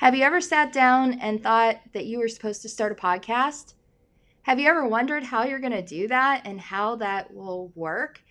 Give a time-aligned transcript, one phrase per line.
[0.00, 3.74] Have you ever sat down and thought that you were supposed to start a podcast?
[4.44, 8.22] Have you ever wondered how you're going to do that and how that will work?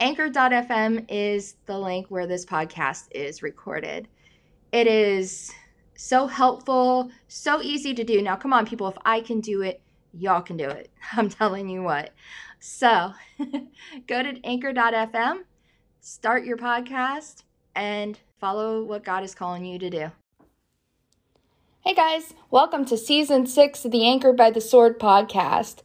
[0.00, 4.08] Anchor.fm is the link where this podcast is recorded.
[4.72, 5.52] It is
[5.96, 8.20] so helpful, so easy to do.
[8.20, 9.80] Now, come on, people, if I can do it,
[10.12, 10.90] y'all can do it.
[11.12, 12.10] I'm telling you what.
[12.58, 13.12] So,
[14.08, 15.42] go to anchor.fm,
[16.00, 17.44] start your podcast,
[17.76, 20.10] and follow what God is calling you to do.
[21.84, 25.78] Hey guys, welcome to season six of the Anchored by the Sword podcast.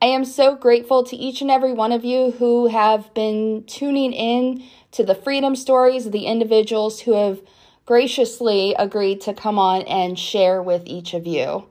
[0.00, 4.14] I am so grateful to each and every one of you who have been tuning
[4.14, 7.42] in to the freedom stories of the individuals who have
[7.84, 11.66] graciously agreed to come on and share with each of you.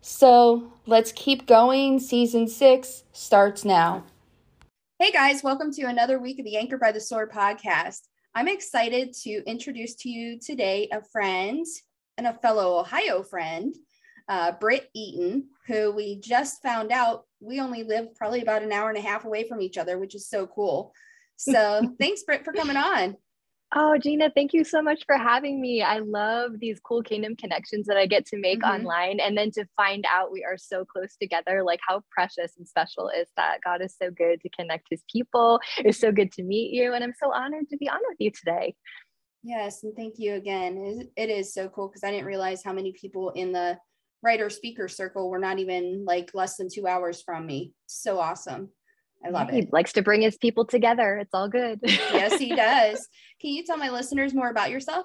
[0.00, 1.98] So let's keep going.
[1.98, 4.04] Season six starts now.
[5.00, 8.02] Hey guys, welcome to another week of the Anchored by the Sword podcast.
[8.36, 11.66] I'm excited to introduce to you today a friend
[12.16, 13.74] and a fellow Ohio friend,
[14.28, 18.88] uh, Britt Eaton, who we just found out we only live probably about an hour
[18.88, 20.92] and a half away from each other, which is so cool.
[21.36, 23.16] So thanks, Britt, for coming on.
[23.76, 25.82] Oh, Gina, thank you so much for having me.
[25.82, 28.72] I love these cool kingdom connections that I get to make mm-hmm.
[28.72, 29.18] online.
[29.18, 33.08] And then to find out we are so close together, like how precious and special
[33.08, 33.58] is that?
[33.64, 35.58] God is so good to connect his people.
[35.78, 36.92] It's so good to meet you.
[36.92, 38.76] And I'm so honored to be on with you today.
[39.44, 41.10] Yes, and thank you again.
[41.16, 43.78] It is so cool because I didn't realize how many people in the
[44.22, 47.74] writer speaker circle were not even like less than two hours from me.
[47.84, 48.70] So awesome.
[49.24, 49.64] I love he it.
[49.64, 51.18] He likes to bring his people together.
[51.18, 51.78] It's all good.
[51.82, 53.06] yes, he does.
[53.38, 55.04] Can you tell my listeners more about yourself?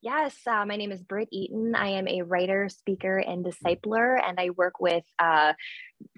[0.00, 1.74] Yes, uh, my name is Britt Eaton.
[1.74, 5.54] I am a writer, speaker, and discipler, and I work with uh,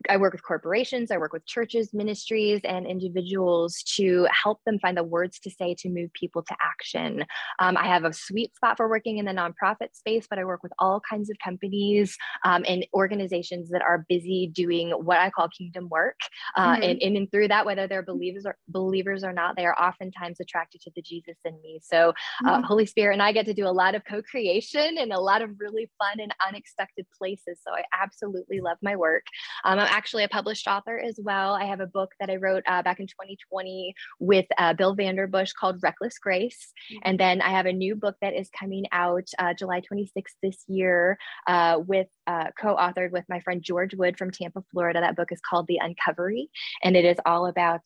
[0.08, 4.96] I work with corporations, I work with churches, ministries, and individuals to help them find
[4.96, 7.24] the words to say to move people to action.
[7.58, 10.62] Um, I have a sweet spot for working in the nonprofit space, but I work
[10.62, 15.48] with all kinds of companies um, and organizations that are busy doing what I call
[15.48, 16.18] kingdom work.
[16.56, 16.82] Uh, mm-hmm.
[16.82, 20.80] and, and through that, whether they're believers or believers or not, they are oftentimes attracted
[20.82, 21.80] to the Jesus in me.
[21.82, 22.12] So,
[22.44, 22.62] uh, mm-hmm.
[22.64, 25.50] Holy Spirit and I get to do a lot of co-creation and a lot of
[25.58, 27.60] really fun and unexpected places.
[27.64, 29.24] So I absolutely love my work.
[29.64, 31.54] Um, I'm actually a published author as well.
[31.54, 35.54] I have a book that I wrote uh, back in 2020 with uh, Bill Vanderbush
[35.54, 36.72] called Reckless Grace.
[36.92, 36.98] Mm-hmm.
[37.04, 40.10] And then I have a new book that is coming out uh, July 26th
[40.42, 41.16] this year
[41.46, 45.00] uh, with uh, co-authored with my friend George Wood from Tampa, Florida.
[45.00, 46.48] That book is called The Uncovery,
[46.82, 47.82] and it is all about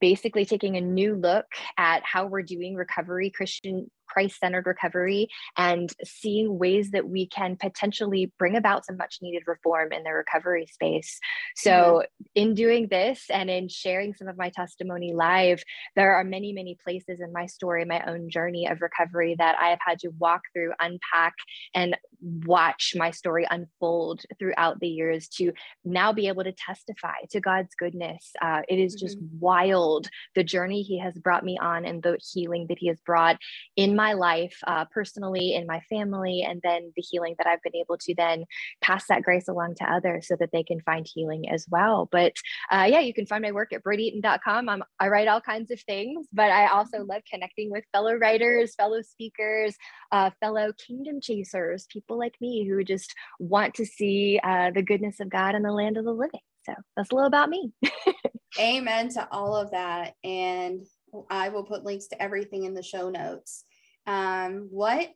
[0.00, 1.46] basically taking a new look
[1.78, 7.56] at how we're doing recovery christian Christ centered recovery and seeing ways that we can
[7.56, 11.18] potentially bring about some much needed reform in the recovery space.
[11.56, 12.24] So, mm-hmm.
[12.34, 15.62] in doing this and in sharing some of my testimony live,
[15.96, 19.68] there are many, many places in my story, my own journey of recovery that I
[19.68, 21.34] have had to walk through, unpack,
[21.74, 25.52] and watch my story unfold throughout the years to
[25.84, 28.30] now be able to testify to God's goodness.
[28.40, 29.38] Uh, it is just mm-hmm.
[29.40, 33.38] wild the journey He has brought me on and the healing that He has brought
[33.76, 37.76] in my life uh, personally in my family and then the healing that i've been
[37.76, 38.44] able to then
[38.80, 42.08] pass that grace along to others so that they can find healing as well.
[42.10, 42.32] But
[42.70, 45.80] uh, yeah you can find my work at britteaton.com I'm, i write all kinds of
[45.82, 49.76] things but i also love connecting with fellow writers fellow speakers
[50.12, 55.20] uh, fellow kingdom chasers people like me who just want to see uh, the goodness
[55.20, 56.40] of god in the land of the living.
[56.64, 57.72] So that's a little about me.
[58.58, 60.14] Amen to all of that.
[60.22, 60.84] And
[61.28, 63.64] I will put links to everything in the show notes
[64.06, 65.14] um, what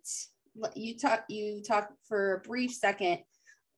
[0.74, 3.18] you talk you talk for a brief second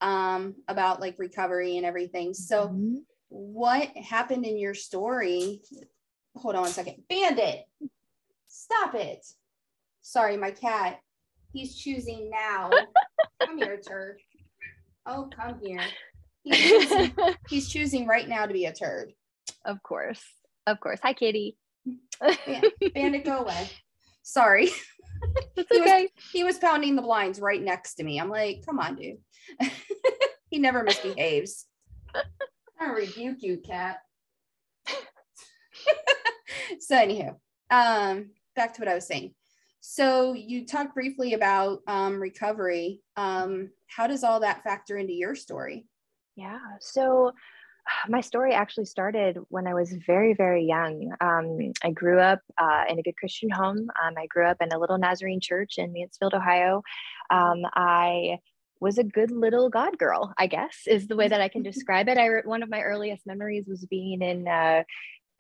[0.01, 2.35] um, about like recovery and everything.
[2.35, 2.97] So, mm-hmm.
[3.29, 5.61] what happened in your story?
[6.37, 7.03] Hold on one second.
[7.09, 7.65] Bandit,
[8.49, 9.27] stop it.
[10.01, 11.01] Sorry, my cat.
[11.53, 12.71] He's choosing now.
[13.43, 14.21] come here, turd.
[15.07, 15.83] Oh, come here.
[16.45, 17.13] He's choosing,
[17.49, 19.13] he's choosing right now to be a turd.
[19.65, 20.23] Of course.
[20.67, 21.01] Of course.
[21.03, 21.57] Hi, kitty.
[22.95, 23.69] Bandit, go away.
[24.23, 24.71] Sorry.
[25.61, 26.03] It's he okay.
[26.03, 28.19] Was, he was pounding the blinds right next to me.
[28.19, 29.19] I'm like, come on, dude.
[30.51, 31.67] he never misbehaves.
[32.81, 33.99] I rebuke you, cat.
[36.81, 37.37] so anywho,
[37.71, 39.35] um, back to what I was saying.
[39.81, 43.01] So you talked briefly about um, recovery.
[43.17, 45.87] Um, how does all that factor into your story?
[46.37, 46.59] Yeah.
[46.81, 47.33] So
[48.09, 51.13] my story actually started when I was very, very young.
[51.21, 53.89] Um, I grew up uh, in a good Christian home.
[54.03, 56.83] Um, I grew up in a little Nazarene church in Mansfield, Ohio.
[57.31, 58.39] Um, I
[58.81, 62.09] was a good little God girl, I guess, is the way that I can describe
[62.09, 62.17] it.
[62.17, 64.83] I one of my earliest memories was being in uh,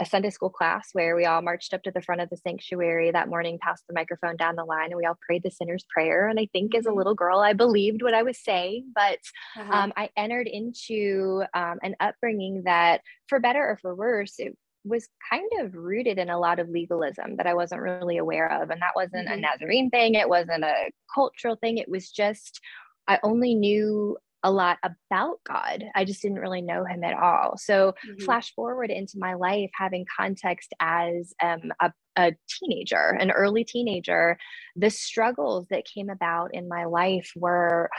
[0.01, 3.11] a Sunday school class where we all marched up to the front of the sanctuary
[3.11, 6.27] that morning, passed the microphone down the line, and we all prayed the sinner's prayer.
[6.27, 6.99] And I think as a mm-hmm.
[6.99, 9.19] little girl, I believed what I was saying, but
[9.59, 9.73] uh-huh.
[9.73, 15.07] um, I entered into um, an upbringing that, for better or for worse, it was
[15.31, 18.71] kind of rooted in a lot of legalism that I wasn't really aware of.
[18.71, 19.39] And that wasn't mm-hmm.
[19.39, 21.77] a Nazarene thing, it wasn't a cultural thing.
[21.77, 22.61] It was just,
[23.07, 25.85] I only knew a lot about God.
[25.95, 27.57] I just didn't really know him at all.
[27.57, 28.25] So, mm-hmm.
[28.25, 34.39] flash forward into my life, having context as um, a, a teenager, an early teenager,
[34.77, 37.91] the struggles that came about in my life were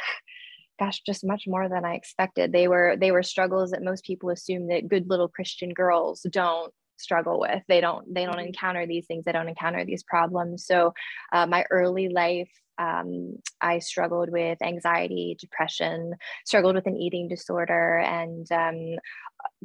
[0.79, 4.31] gosh just much more than i expected they were they were struggles that most people
[4.31, 8.48] assume that good little christian girls don't struggle with they don't they don't mm-hmm.
[8.48, 10.94] encounter these things they don't encounter these problems so
[11.33, 16.15] uh, my early life um, I struggled with anxiety, depression,
[16.45, 18.95] struggled with an eating disorder, and um,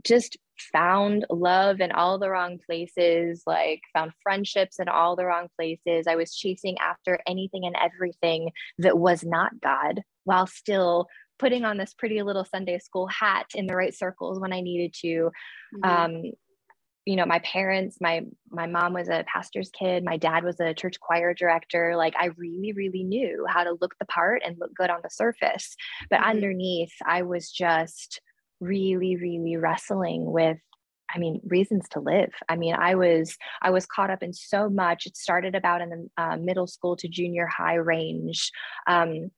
[0.04, 0.36] just
[0.72, 6.06] found love in all the wrong places, like found friendships in all the wrong places.
[6.06, 11.06] I was chasing after anything and everything that was not God while still
[11.38, 14.94] putting on this pretty little Sunday school hat in the right circles when I needed
[15.02, 15.30] to.
[15.76, 15.84] Mm-hmm.
[15.84, 16.32] Um,
[17.06, 20.74] you know my parents my my mom was a pastor's kid my dad was a
[20.74, 24.74] church choir director like i really really knew how to look the part and look
[24.74, 25.76] good on the surface
[26.10, 26.30] but mm-hmm.
[26.30, 28.20] underneath i was just
[28.60, 30.58] really really wrestling with
[31.14, 32.32] I mean, reasons to live.
[32.48, 35.06] I mean, I was I was caught up in so much.
[35.06, 38.50] It started about in the uh, middle school to junior high range.
[38.88, 39.30] Um,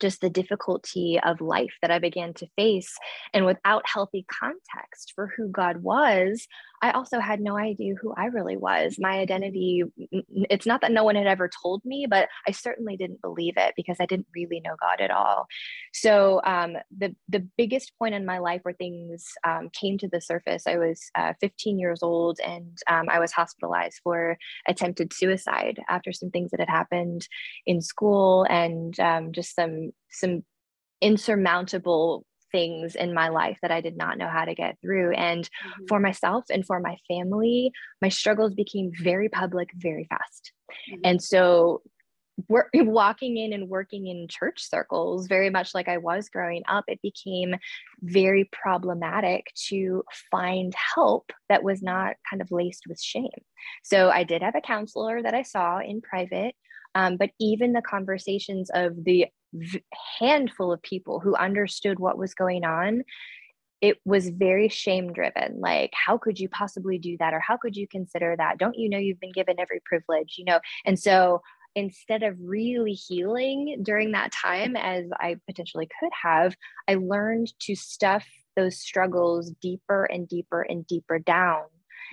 [0.00, 2.94] just the difficulty of life that I began to face.
[3.32, 6.46] And without healthy context for who God was,
[6.82, 8.96] I also had no idea who I really was.
[8.98, 9.82] My identity,
[10.50, 13.74] it's not that no one had ever told me, but I certainly didn't believe it
[13.76, 15.46] because I didn't really know God at all.
[15.92, 20.20] So um, the, the biggest point in my life where things um, came to the
[20.20, 24.36] surface, I was uh, 15 years old and um, I was hospitalized for
[24.68, 27.26] attempted suicide after some things that had happened
[27.66, 30.44] in school and um, just some, some
[31.00, 32.24] insurmountable
[32.56, 35.12] things in my life that I did not know how to get through.
[35.12, 35.84] And mm-hmm.
[35.88, 37.70] for myself and for my family,
[38.00, 40.52] my struggles became very public very fast.
[40.90, 41.00] Mm-hmm.
[41.04, 41.82] And so
[42.48, 46.84] we're walking in and working in church circles very much like i was growing up
[46.86, 47.54] it became
[48.02, 53.40] very problematic to find help that was not kind of laced with shame
[53.82, 56.54] so i did have a counselor that i saw in private
[56.94, 59.26] um, but even the conversations of the
[60.18, 63.02] handful of people who understood what was going on
[63.82, 67.34] it was very shame driven like how could you possibly do that?
[67.34, 68.56] Or how could you consider that?
[68.56, 70.60] Don't you know you've been given every privilege you know?
[70.84, 71.42] And so
[71.76, 76.56] instead of really healing during that time as i potentially could have
[76.88, 78.26] i learned to stuff
[78.56, 81.62] those struggles deeper and deeper and deeper down.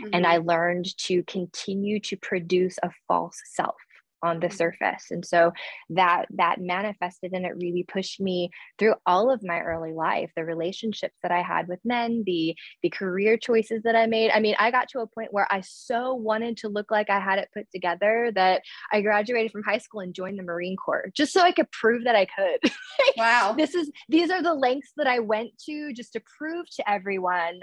[0.01, 0.09] Mm-hmm.
[0.13, 3.75] and i learned to continue to produce a false self
[4.23, 5.11] on the surface.
[5.11, 5.51] And so
[5.89, 8.49] that that manifested and it really pushed me
[8.79, 12.89] through all of my early life the relationships that i had with men the the
[12.89, 14.31] career choices that i made.
[14.31, 17.19] I mean i got to a point where i so wanted to look like i
[17.19, 18.61] had it put together that
[18.91, 22.05] i graduated from high school and joined the marine corps just so i could prove
[22.05, 22.71] that i could.
[23.17, 23.53] Wow.
[23.57, 27.59] this is these are the lengths that i went to just to prove to everyone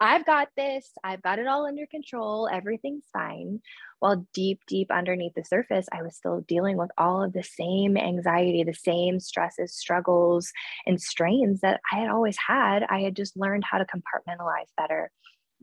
[0.00, 0.90] I've got this.
[1.02, 2.48] I've got it all under control.
[2.52, 3.60] Everything's fine.
[4.00, 7.96] While deep, deep underneath the surface, I was still dealing with all of the same
[7.96, 10.52] anxiety, the same stresses, struggles,
[10.86, 12.82] and strains that I had always had.
[12.82, 15.10] I had just learned how to compartmentalize better.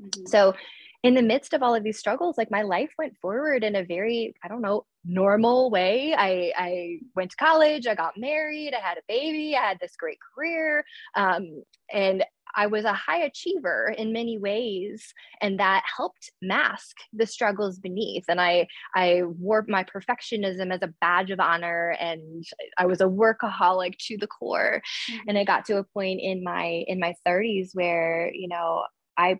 [0.01, 0.25] Mm-hmm.
[0.27, 0.55] So,
[1.03, 3.83] in the midst of all of these struggles, like my life went forward in a
[3.83, 6.13] very, I don't know, normal way.
[6.15, 9.95] I, I went to college, I got married, I had a baby, I had this
[9.95, 10.85] great career.
[11.15, 12.23] Um, and
[12.55, 18.25] I was a high achiever in many ways, and that helped mask the struggles beneath.
[18.27, 22.43] And I I wore my perfectionism as a badge of honor, and
[22.77, 24.81] I was a workaholic to the core.
[25.11, 25.29] Mm-hmm.
[25.29, 28.83] And I got to a point in my in my 30s where you know
[29.17, 29.39] I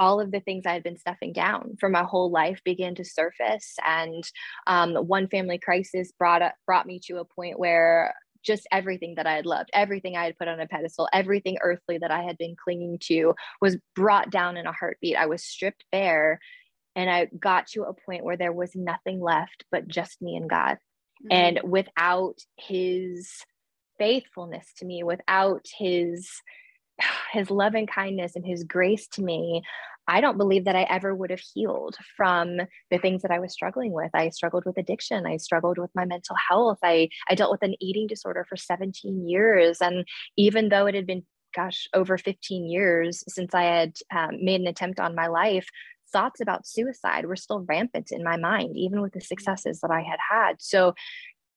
[0.00, 3.04] all of the things I had been stuffing down for my whole life began to
[3.04, 3.74] surface.
[3.84, 4.24] And
[4.66, 8.14] um, one family crisis brought up, brought me to a point where
[8.48, 11.98] just everything that I had loved, everything I had put on a pedestal, everything earthly
[11.98, 15.16] that I had been clinging to was brought down in a heartbeat.
[15.16, 16.40] I was stripped bare
[16.96, 20.50] and I got to a point where there was nothing left but just me and
[20.50, 20.78] God.
[21.24, 21.28] Mm-hmm.
[21.30, 23.30] And without his
[23.98, 26.28] faithfulness to me, without his
[27.32, 29.62] his love and kindness and his grace to me,
[30.08, 32.56] I don't believe that I ever would have healed from
[32.90, 34.10] the things that I was struggling with.
[34.14, 35.26] I struggled with addiction.
[35.26, 36.78] I struggled with my mental health.
[36.82, 39.82] I, I dealt with an eating disorder for 17 years.
[39.82, 40.06] And
[40.38, 41.24] even though it had been,
[41.54, 45.68] gosh, over 15 years since I had um, made an attempt on my life,
[46.10, 50.00] thoughts about suicide were still rampant in my mind, even with the successes that I
[50.00, 50.56] had had.
[50.58, 50.94] So,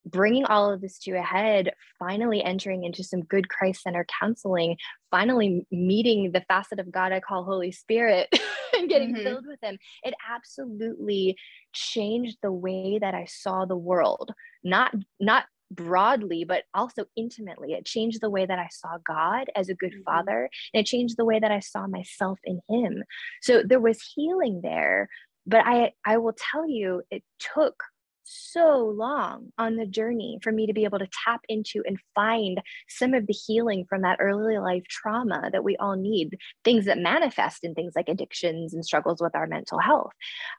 [0.06, 4.78] bringing all of this to a head, finally entering into some good Christ Center counseling,
[5.10, 8.30] finally meeting the facet of God I call Holy Spirit
[8.74, 9.24] and getting mm-hmm.
[9.24, 11.36] filled with Him, it absolutely
[11.74, 14.32] changed the way that I saw the world.
[14.64, 19.70] Not, not broadly but also intimately it changed the way that i saw god as
[19.70, 20.04] a good mm-hmm.
[20.04, 23.02] father and it changed the way that i saw myself in him
[23.42, 25.08] so there was healing there
[25.48, 27.82] but i i will tell you it took
[28.24, 32.62] so long on the journey for me to be able to tap into and find
[32.88, 36.98] some of the healing from that early life trauma that we all need, things that
[36.98, 40.12] manifest in things like addictions and struggles with our mental health.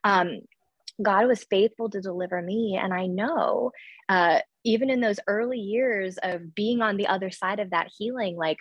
[0.03, 0.39] Um,
[1.01, 2.79] God was faithful to deliver me.
[2.81, 3.71] And I know,
[4.09, 8.35] uh, even in those early years of being on the other side of that healing,
[8.37, 8.57] like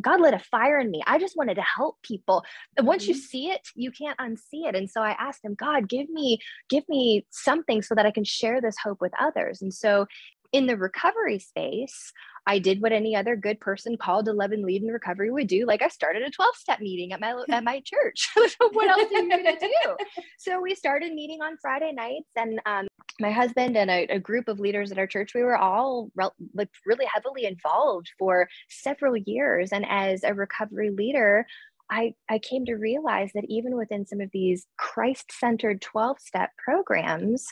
[0.00, 1.02] God lit a fire in me.
[1.06, 2.44] I just wanted to help people.
[2.76, 3.12] And once mm-hmm.
[3.12, 4.74] you see it, you can't unsee it.
[4.74, 6.38] And so I asked him, God, give me,
[6.68, 9.62] give me something so that I can share this hope with others.
[9.62, 10.06] And so
[10.52, 12.12] in the recovery space,
[12.46, 15.48] I did what any other good person called to love and lead in recovery would
[15.48, 15.66] do.
[15.66, 18.30] Like I started a 12 step meeting at my at my church.
[18.36, 19.96] what else are you going to do?
[20.38, 22.86] So we started meeting on Friday nights, and um,
[23.20, 26.30] my husband and a, a, group of leaders at our church, we were all re-
[26.52, 29.70] like really heavily involved for several years.
[29.72, 31.46] And as a recovery leader,
[31.90, 36.50] I, I came to realize that even within some of these Christ centered 12 step
[36.58, 37.46] programs,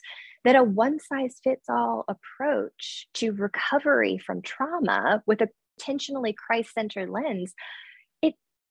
[0.45, 6.75] that a one size fits all approach to recovery from trauma with a intentionally Christ
[6.75, 7.55] centered lens,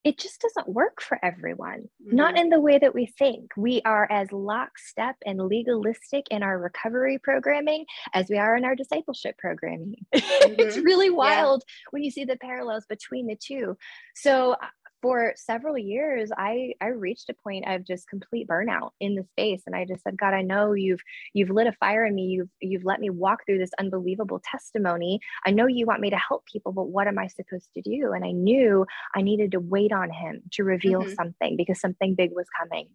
[0.04, 2.16] it, just doesn't work for everyone, mm-hmm.
[2.16, 3.50] not in the way that we think.
[3.56, 8.74] We are as lockstep and legalistic in our recovery programming as we are in our
[8.74, 9.96] discipleship programming.
[10.42, 10.54] Mm-hmm.
[10.58, 11.74] it's really wild yeah.
[11.90, 13.76] when you see the parallels between the two.
[14.14, 14.56] So
[15.02, 19.62] for several years i i reached a point of just complete burnout in the space
[19.66, 21.00] and i just said god i know you've
[21.34, 22.22] you've lit a fire in me.
[22.22, 25.20] You've you've let me walk through this unbelievable testimony.
[25.46, 28.12] I know you want me to help people but what am i supposed to do?
[28.12, 31.14] And i knew i needed to wait on him to reveal mm-hmm.
[31.14, 32.88] something because something big was coming.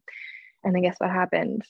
[0.63, 1.63] And then guess what happened?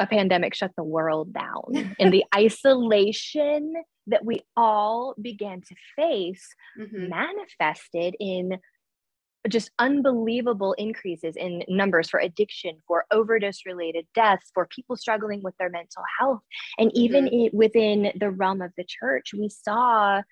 [0.00, 1.94] A pandemic shut the world down.
[1.98, 3.74] And the isolation
[4.08, 6.46] that we all began to face
[6.78, 7.08] mm-hmm.
[7.08, 8.58] manifested in
[9.48, 15.54] just unbelievable increases in numbers for addiction, for overdose related deaths, for people struggling with
[15.58, 16.40] their mental health.
[16.78, 17.46] And even mm-hmm.
[17.46, 20.22] it, within the realm of the church, we saw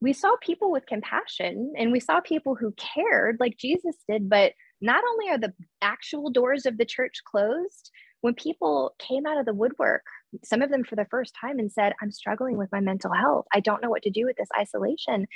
[0.00, 4.52] we saw people with compassion and we saw people who cared like Jesus did, but
[4.80, 9.46] not only are the actual doors of the church closed, when people came out of
[9.46, 10.02] the woodwork,
[10.44, 13.46] some of them for the first time and said, I'm struggling with my mental health.
[13.52, 15.26] I don't know what to do with this isolation.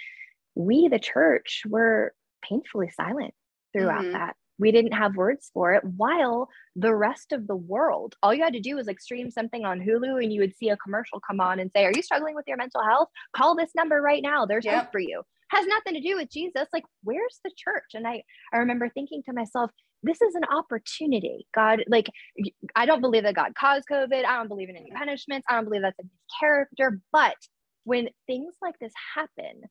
[0.54, 2.12] We, the church, were
[2.42, 3.34] painfully silent
[3.72, 4.12] throughout mm-hmm.
[4.12, 4.36] that.
[4.58, 8.52] We didn't have words for it while the rest of the world, all you had
[8.52, 11.40] to do was like stream something on Hulu and you would see a commercial come
[11.40, 13.08] on and say, Are you struggling with your mental health?
[13.34, 14.46] Call this number right now.
[14.46, 14.84] There's yep.
[14.84, 15.22] hope for you.
[15.50, 16.68] Has nothing to do with Jesus.
[16.72, 17.90] Like, where's the church?
[17.94, 18.22] And I,
[18.52, 19.70] I remember thinking to myself,
[20.02, 21.46] this is an opportunity.
[21.54, 22.08] God, like,
[22.74, 24.24] I don't believe that God caused COVID.
[24.24, 25.46] I don't believe in any punishments.
[25.48, 27.00] I don't believe that's in his character.
[27.12, 27.36] But
[27.84, 29.62] when things like this happen,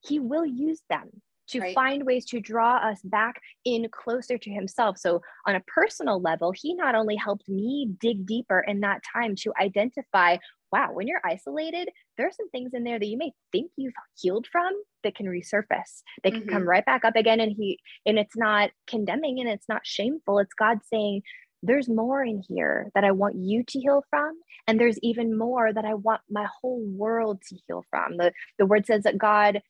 [0.00, 1.74] he will use them to right.
[1.74, 4.98] find ways to draw us back in closer to himself.
[4.98, 9.34] So, on a personal level, he not only helped me dig deeper in that time
[9.36, 10.36] to identify
[10.72, 13.92] wow, when you're isolated, there are some things in there that you may think you've
[14.18, 14.72] healed from
[15.04, 16.02] that can resurface.
[16.24, 16.48] They can mm-hmm.
[16.48, 17.40] come right back up again.
[17.40, 20.38] And he and it's not condemning and it's not shameful.
[20.38, 21.22] It's God saying,
[21.62, 24.34] there's more in here that I want you to heal from.
[24.66, 28.16] And there's even more that I want my whole world to heal from.
[28.16, 29.62] The, the word says that God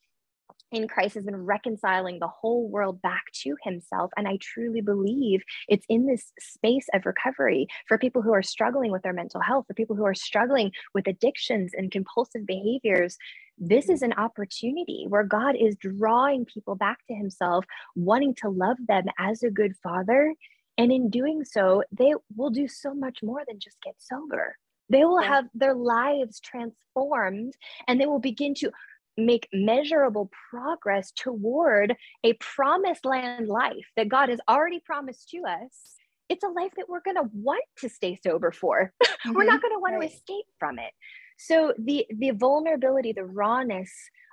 [0.73, 4.11] in Christ has been reconciling the whole world back to himself.
[4.17, 8.91] And I truly believe it's in this space of recovery for people who are struggling
[8.91, 13.17] with their mental health, for people who are struggling with addictions and compulsive behaviors.
[13.59, 17.65] This is an opportunity where God is drawing people back to himself,
[17.95, 20.35] wanting to love them as a good father.
[20.79, 24.57] And in doing so, they will do so much more than just get sober.
[24.89, 27.55] They will have their lives transformed
[27.89, 28.71] and they will begin to
[29.17, 35.97] make measurable progress toward a promised land life that God has already promised to us,
[36.29, 38.93] it's a life that we're going to want to stay sober for.
[39.03, 39.33] Mm-hmm.
[39.35, 40.09] we're not going to want right.
[40.09, 40.93] to escape from it.
[41.39, 43.91] So the the vulnerability, the rawness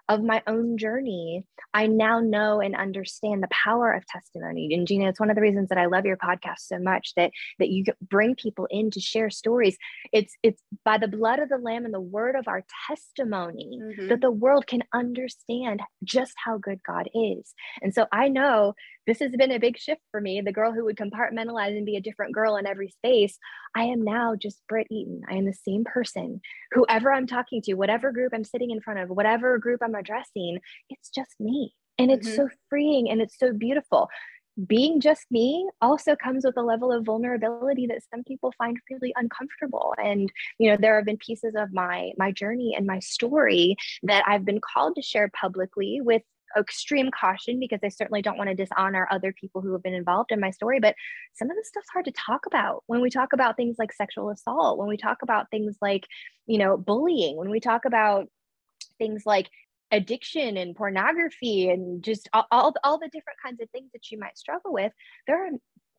[0.10, 4.74] of my own journey, I now know and understand the power of testimony.
[4.74, 7.32] And Gina, it's one of the reasons that I love your podcast so much that
[7.60, 9.78] that you bring people in to share stories.
[10.12, 14.08] It's it's by the blood of the lamb and the word of our testimony mm-hmm.
[14.08, 17.54] that the world can understand just how good God is.
[17.84, 18.74] And so I know
[19.10, 20.40] this has been a big shift for me.
[20.40, 23.40] The girl who would compartmentalize and be a different girl in every space,
[23.76, 25.22] I am now just Britt Eaton.
[25.28, 26.42] I am the same person.
[26.74, 30.60] Whoever I'm talking to, whatever group I'm sitting in front of, whatever group I'm addressing,
[30.92, 31.74] it's just me.
[31.98, 32.36] And it's mm-hmm.
[32.36, 34.10] so freeing and it's so beautiful.
[34.68, 39.12] Being just me also comes with a level of vulnerability that some people find really
[39.16, 39.96] uncomfortable.
[39.98, 44.24] And you know, there have been pieces of my my journey and my story that
[44.28, 46.22] I've been called to share publicly with
[46.58, 50.32] extreme caution because I certainly don't want to dishonor other people who have been involved
[50.32, 50.80] in my story.
[50.80, 50.96] But
[51.34, 54.30] some of the stuff's hard to talk about when we talk about things like sexual
[54.30, 56.06] assault, when we talk about things like,
[56.46, 58.28] you know, bullying, when we talk about
[58.98, 59.50] things like
[59.92, 64.20] addiction and pornography and just all, all, all the different kinds of things that you
[64.20, 64.92] might struggle with.
[65.26, 65.52] There are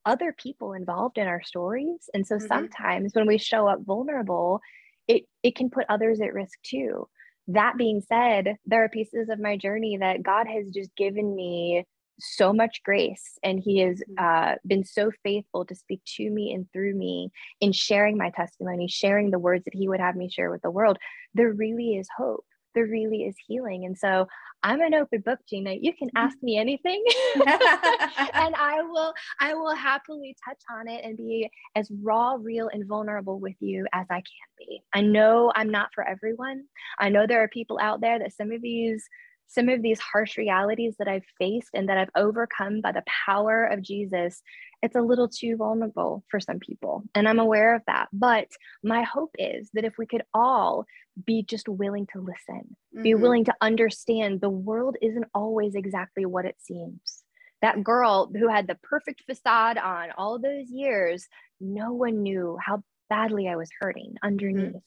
[0.06, 2.08] other people involved in our stories.
[2.14, 2.46] And so mm-hmm.
[2.46, 4.60] sometimes when we show up vulnerable,
[5.08, 7.08] it, it can put others at risk too
[7.54, 11.84] that being said, there are pieces of my journey that God has just given me
[12.20, 14.52] so much grace and he has mm-hmm.
[14.52, 17.30] uh, been so faithful to speak to me and through me
[17.60, 20.70] in sharing my testimony sharing the words that he would have me share with the
[20.70, 20.98] world
[21.34, 23.84] there really is hope there really is healing.
[23.84, 24.26] And so
[24.62, 25.74] I'm an open book, Gina.
[25.80, 26.24] You can mm-hmm.
[26.24, 27.02] ask me anything
[27.34, 32.86] and I will I will happily touch on it and be as raw, real, and
[32.86, 34.82] vulnerable with you as I can be.
[34.94, 36.64] I know I'm not for everyone.
[36.98, 39.08] I know there are people out there that some of these
[39.50, 43.64] some of these harsh realities that I've faced and that I've overcome by the power
[43.64, 44.40] of Jesus,
[44.80, 47.02] it's a little too vulnerable for some people.
[47.16, 48.08] And I'm aware of that.
[48.12, 48.46] But
[48.84, 50.86] my hope is that if we could all
[51.26, 53.02] be just willing to listen, mm-hmm.
[53.02, 57.24] be willing to understand the world isn't always exactly what it seems.
[57.60, 61.26] That girl who had the perfect facade on all those years,
[61.60, 64.68] no one knew how badly I was hurting underneath.
[64.68, 64.78] Mm-hmm.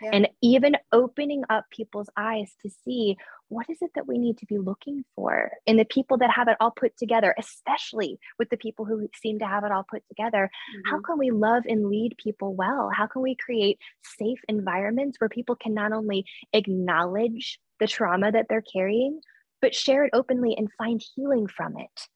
[0.00, 0.10] Yeah.
[0.12, 3.16] And even opening up people's eyes to see
[3.48, 6.48] what is it that we need to be looking for in the people that have
[6.48, 10.02] it all put together, especially with the people who seem to have it all put
[10.08, 10.50] together.
[10.76, 10.90] Mm-hmm.
[10.90, 12.90] How can we love and lead people well?
[12.94, 13.78] How can we create
[14.18, 19.20] safe environments where people can not only acknowledge the trauma that they're carrying,
[19.60, 22.08] but share it openly and find healing from it?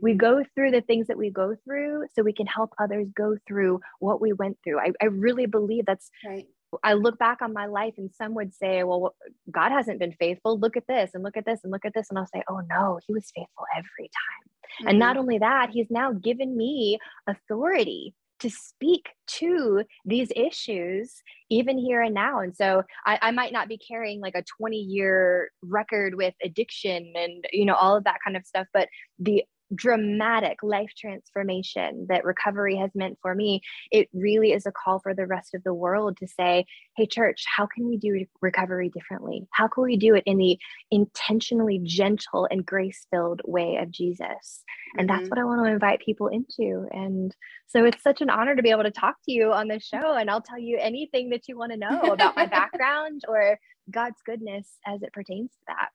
[0.00, 0.18] We mm-hmm.
[0.18, 3.80] go through the things that we go through so we can help others go through
[4.00, 6.46] what we went through i, I really believe that's right
[6.82, 9.14] I look back on my life and some would say, well,
[9.50, 10.58] God hasn't been faithful.
[10.58, 12.08] Look at this and look at this and look at this.
[12.10, 14.48] And I'll say, oh no, he was faithful every time.
[14.80, 14.88] Mm-hmm.
[14.88, 15.20] And not mm-hmm.
[15.20, 22.14] only that, he's now given me authority to speak to these issues even here and
[22.14, 26.34] now and so I, I, might not be carrying like a 20 year record with
[26.44, 29.42] addiction and you know all of that kind of stuff but the
[29.74, 35.14] dramatic life transformation that recovery has meant for me, it really is a call for
[35.14, 36.64] the rest of the world to say,
[36.96, 39.46] hey, church, how can we do recovery differently?
[39.52, 40.58] How can we do it in the
[40.90, 44.18] intentionally gentle and grace filled way of Jesus?
[44.20, 45.00] Mm-hmm.
[45.00, 45.30] And that's mm-hmm.
[45.30, 46.86] what I want to invite people into.
[46.90, 47.34] And
[47.66, 50.14] so it's such an honor to be able to talk to you on the show.
[50.14, 53.58] And I'll tell you anything that you want to know about my background or
[53.90, 55.88] God's goodness as it pertains to that.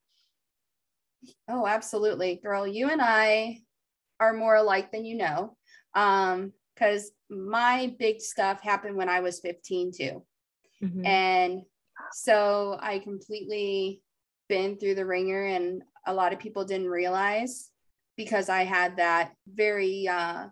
[1.50, 2.40] Oh, absolutely.
[2.44, 3.60] Girl, you and I
[4.20, 5.58] are more alike than you know.
[5.96, 10.24] Um, because my big stuff happened when I was 15 too.
[10.84, 11.06] Mm-hmm.
[11.06, 11.62] And
[12.14, 14.02] so I completely
[14.50, 17.70] been through the ringer and a lot of people didn't realize
[18.18, 20.48] because I had that very uh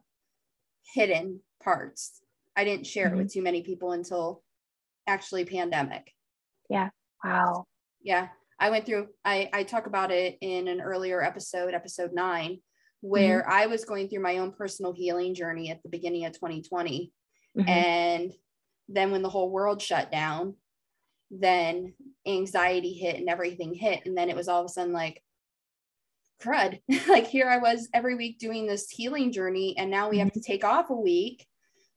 [0.93, 2.21] hidden parts.
[2.55, 3.15] I didn't share mm-hmm.
[3.15, 4.43] it with too many people until
[5.07, 6.13] actually pandemic.
[6.69, 6.89] Yeah.
[7.23, 7.65] Wow.
[8.01, 8.29] Yeah.
[8.61, 12.59] I went through, I, I talk about it in an earlier episode, episode nine,
[13.01, 13.51] where mm-hmm.
[13.51, 17.11] I was going through my own personal healing journey at the beginning of 2020.
[17.57, 17.67] Mm-hmm.
[17.67, 18.31] And
[18.87, 20.55] then when the whole world shut down,
[21.31, 21.95] then
[22.27, 24.05] anxiety hit and everything hit.
[24.05, 25.23] And then it was all of a sudden like,
[26.39, 26.79] crud.
[27.09, 29.75] like here I was every week doing this healing journey.
[29.75, 30.25] And now we mm-hmm.
[30.25, 31.47] have to take off a week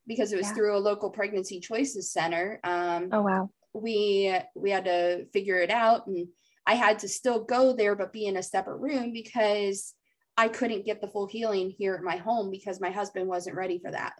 [0.07, 0.53] because it was yeah.
[0.55, 2.59] through a local pregnancy choices center.
[2.63, 3.51] Um, oh, wow.
[3.73, 6.27] We, we had to figure it out and
[6.65, 9.93] I had to still go there, but be in a separate room because
[10.37, 13.79] I couldn't get the full healing here at my home because my husband wasn't ready
[13.79, 14.13] for that.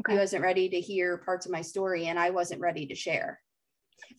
[0.00, 0.14] Okay.
[0.14, 3.40] He wasn't ready to hear parts of my story and I wasn't ready to share.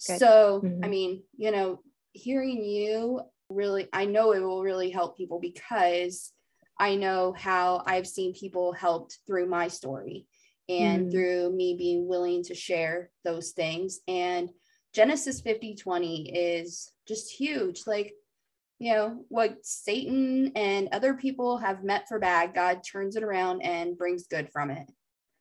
[0.08, 0.20] Good.
[0.20, 0.86] So, mm-hmm.
[0.86, 1.82] I mean, you know,
[2.14, 6.32] hearing you really, I know it will really help people because
[6.80, 10.28] I know how I've seen people helped through my story
[10.68, 11.12] and mm.
[11.12, 14.00] through me being willing to share those things.
[14.08, 14.50] And
[14.94, 17.84] Genesis 50 20 is just huge.
[17.88, 18.14] Like,
[18.80, 23.62] you know, what Satan and other people have meant for bad, God turns it around
[23.62, 24.88] and brings good from it.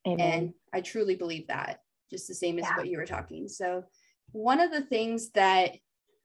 [0.07, 0.19] Amen.
[0.19, 2.77] And I truly believe that, just the same as yeah.
[2.77, 3.47] what you were talking.
[3.47, 3.83] So,
[4.31, 5.71] one of the things that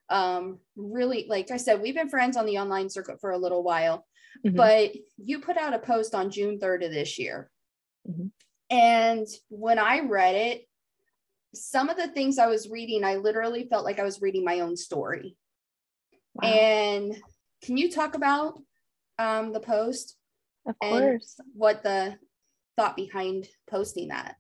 [0.09, 3.63] um, really, like I said, we've been friends on the online circuit for a little
[3.63, 4.07] while,
[4.45, 4.57] mm-hmm.
[4.57, 7.51] but you put out a post on June 3rd of this year.
[8.09, 8.27] Mm-hmm.
[8.71, 10.69] And when I read it,
[11.55, 14.61] some of the things I was reading, I literally felt like I was reading my
[14.61, 15.37] own story.
[16.35, 16.49] Wow.
[16.49, 17.17] And
[17.63, 18.61] can you talk about
[19.19, 20.17] um, the post?
[20.67, 21.41] Of course.
[21.55, 22.17] what the
[22.77, 24.37] thought behind posting that?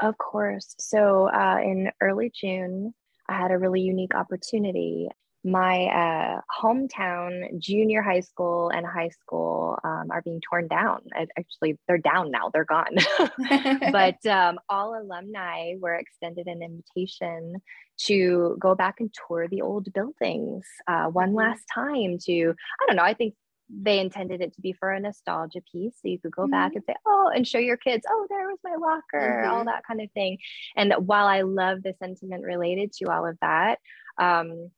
[0.00, 0.74] Of course.
[0.78, 2.94] So uh, in early June,
[3.28, 5.08] I had a really unique opportunity.
[5.44, 11.00] My uh, hometown, junior high school and high school um, are being torn down.
[11.38, 12.96] Actually, they're down now, they're gone.
[13.92, 17.60] but um, all alumni were extended an invitation
[17.96, 21.38] to go back and tour the old buildings uh, one mm-hmm.
[21.38, 23.34] last time to, I don't know, I think
[23.70, 25.94] they intended it to be for a nostalgia piece.
[25.94, 26.50] So you could go mm-hmm.
[26.50, 29.50] back and say, oh, and show your kids, oh, there was my locker, mm-hmm.
[29.50, 30.38] all that kind of thing.
[30.76, 33.78] And while I love the sentiment related to all of that,
[34.18, 34.70] um,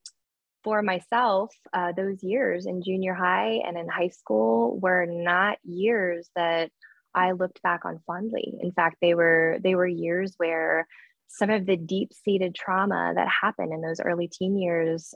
[0.67, 6.29] for myself, uh, those years in junior high and in high school were not years
[6.35, 6.73] that
[7.15, 8.53] I looked back on fondly.
[8.61, 10.89] In fact, they were they were years where
[11.29, 15.15] some of the deep seated trauma that happened in those early teen years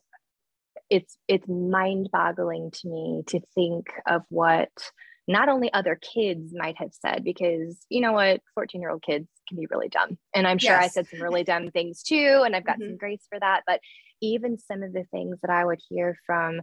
[0.88, 4.70] it's it's mind boggling to me to think of what
[5.28, 9.28] not only other kids might have said because you know what 14 year old kids
[9.48, 10.84] can be really dumb and i'm sure yes.
[10.84, 12.90] i said some really dumb things too and i've got mm-hmm.
[12.90, 13.80] some grace for that but
[14.20, 16.61] even some of the things that i would hear from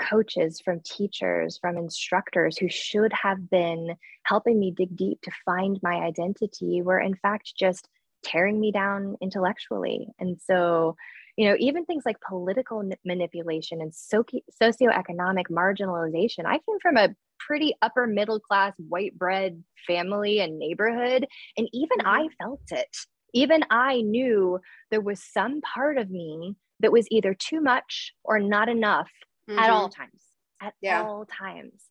[0.00, 5.78] coaches from teachers from instructors who should have been helping me dig deep to find
[5.82, 7.88] my identity were in fact just
[8.24, 10.96] tearing me down intellectually and so
[11.36, 17.14] you know even things like political manipulation and soci- socioeconomic marginalization i came from a
[17.38, 21.26] pretty upper middle class white bread family and neighborhood
[21.56, 22.08] and even mm-hmm.
[22.08, 22.96] i felt it
[23.32, 24.58] even i knew
[24.90, 29.10] there was some part of me that was either too much or not enough
[29.48, 29.58] mm-hmm.
[29.58, 30.20] at all times
[30.62, 31.02] at yeah.
[31.02, 31.82] all times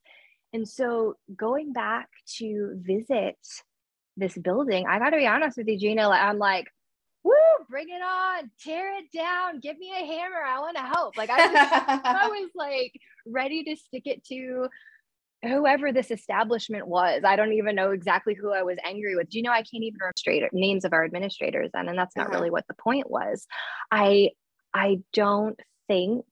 [0.53, 3.37] and so going back to visit
[4.17, 6.67] this building i got to be honest with you gina i'm like
[7.23, 7.33] woo,
[7.69, 10.43] bring it on, tear it down, give me a hammer.
[10.45, 11.17] I want to help.
[11.17, 12.93] Like I was, I was like
[13.25, 14.67] ready to stick it to
[15.43, 17.23] whoever this establishment was.
[17.25, 19.29] I don't even know exactly who I was angry with.
[19.29, 22.27] Do you know I can't even remember names of our administrators and and that's not
[22.27, 22.37] uh-huh.
[22.37, 23.45] really what the point was.
[23.91, 24.31] I
[24.73, 26.25] I don't think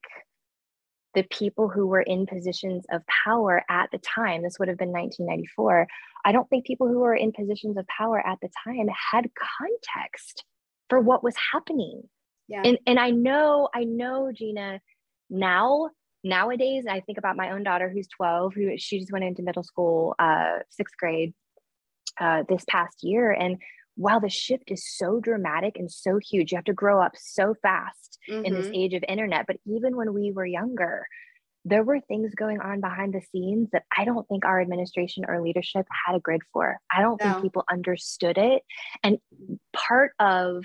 [1.14, 4.92] the people who were in positions of power at the time, this would have been
[4.92, 5.88] 1994,
[6.24, 10.46] I don't think people who were in positions of power at the time had context
[10.90, 12.04] for what was happening.
[12.48, 12.62] Yeah.
[12.64, 14.80] And and I know, I know, Gina,
[15.30, 15.90] now,
[16.24, 19.64] nowadays, I think about my own daughter who's 12, who she just went into middle
[19.64, 21.34] school, uh, sixth grade
[22.20, 23.32] uh, this past year.
[23.32, 23.58] And
[23.96, 27.54] while the shift is so dramatic and so huge, you have to grow up so
[27.62, 28.46] fast mm-hmm.
[28.46, 28.76] in this mm-hmm.
[28.76, 29.46] age of internet.
[29.48, 31.06] But even when we were younger,
[31.66, 35.42] there were things going on behind the scenes that I don't think our administration or
[35.42, 36.78] leadership had a grid for.
[36.92, 37.34] I don't no.
[37.34, 38.64] think people understood it.
[39.04, 39.20] And
[39.74, 40.64] part of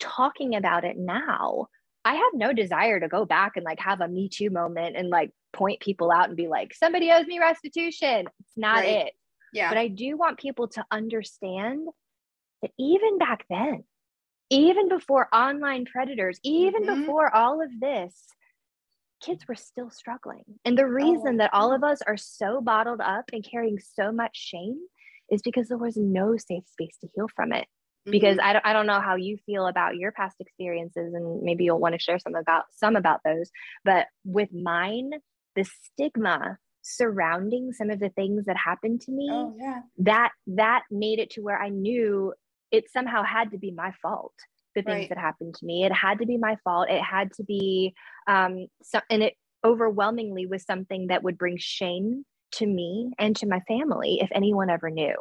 [0.00, 1.66] talking about it now,
[2.04, 5.10] I have no desire to go back and like have a Me Too moment and
[5.10, 8.26] like point people out and be like, somebody owes me restitution.
[8.40, 9.06] It's not right.
[9.06, 9.12] it.
[9.52, 9.68] Yeah.
[9.68, 11.88] But I do want people to understand
[12.62, 13.84] that even back then,
[14.50, 17.00] even before online predators, even mm-hmm.
[17.00, 18.14] before all of this,
[19.22, 20.44] kids were still struggling.
[20.64, 21.38] And the reason oh.
[21.38, 24.78] that all of us are so bottled up and carrying so much shame
[25.30, 27.66] is because there was no safe space to heal from it
[28.04, 28.46] because mm-hmm.
[28.46, 31.78] I, don't, I don't know how you feel about your past experiences and maybe you'll
[31.78, 33.50] want to share some about some about those
[33.84, 35.10] but with mine
[35.54, 39.80] the stigma surrounding some of the things that happened to me oh, yeah.
[39.98, 42.32] that that made it to where i knew
[42.72, 44.34] it somehow had to be my fault
[44.74, 45.08] the things right.
[45.10, 47.94] that happened to me it had to be my fault it had to be
[48.26, 53.46] um so, and it overwhelmingly was something that would bring shame to me and to
[53.46, 55.14] my family if anyone ever knew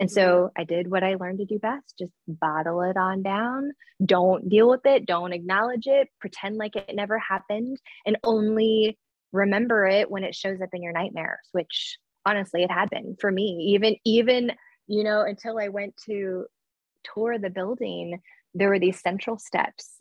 [0.00, 3.70] and so I did what I learned to do best just bottle it on down.
[4.04, 5.06] Don't deal with it.
[5.06, 6.08] Don't acknowledge it.
[6.20, 8.98] Pretend like it never happened and only
[9.32, 13.30] remember it when it shows up in your nightmares, which honestly it had been for
[13.30, 13.74] me.
[13.74, 14.52] Even, even,
[14.86, 16.46] you know, until I went to
[17.14, 18.20] tour the building,
[18.54, 20.00] there were these central steps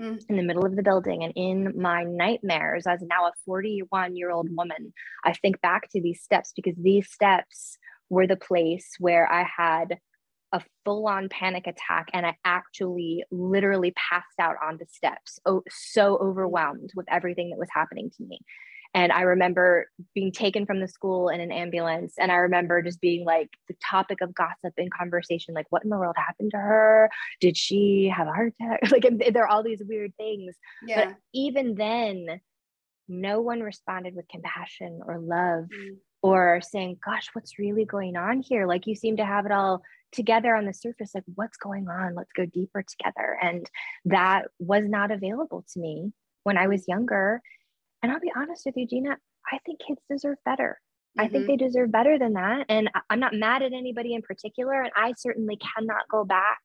[0.00, 0.18] mm.
[0.28, 1.24] in the middle of the building.
[1.24, 4.92] And in my nightmares, as now a 41 year old woman,
[5.24, 7.78] I think back to these steps because these steps
[8.10, 9.98] were the place where I had
[10.52, 15.62] a full on panic attack and I actually literally passed out on the steps, oh,
[15.70, 18.38] so overwhelmed with everything that was happening to me.
[18.94, 22.14] And I remember being taken from the school in an ambulance.
[22.18, 25.90] And I remember just being like the topic of gossip and conversation like, what in
[25.90, 27.10] the world happened to her?
[27.40, 28.80] Did she have a heart attack?
[28.92, 30.54] Like, there are all these weird things.
[30.86, 31.06] Yeah.
[31.06, 32.40] But even then,
[33.08, 35.96] no one responded with compassion or love mm.
[36.22, 38.66] or saying, gosh, what's really going on here?
[38.66, 41.12] Like, you seem to have it all together on the surface.
[41.14, 42.14] Like, what's going on?
[42.14, 43.38] Let's go deeper together.
[43.42, 43.68] And
[44.04, 46.12] that was not available to me
[46.44, 47.40] when I was younger.
[48.02, 49.16] And I'll be honest with you, Gina,
[49.50, 50.80] I think kids deserve better.
[51.18, 51.20] Mm-hmm.
[51.20, 51.52] I think mm-hmm.
[51.52, 52.66] they deserve better than that.
[52.68, 54.82] And I'm not mad at anybody in particular.
[54.82, 56.58] And I certainly cannot go back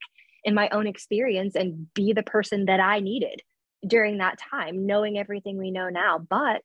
[0.44, 3.42] in my own experience and be the person that I needed
[3.86, 6.20] during that time, knowing everything we know now.
[6.20, 6.62] But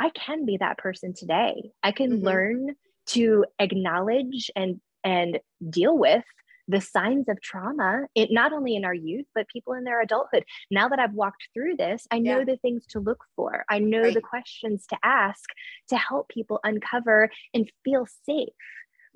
[0.00, 1.70] I can be that person today.
[1.82, 2.24] I can mm-hmm.
[2.24, 2.74] learn
[3.08, 6.24] to acknowledge and and deal with
[6.70, 10.44] the signs of trauma it not only in our youth but people in their adulthood
[10.70, 12.44] now that i've walked through this i know yeah.
[12.44, 14.14] the things to look for i know right.
[14.14, 15.50] the questions to ask
[15.88, 18.48] to help people uncover and feel safe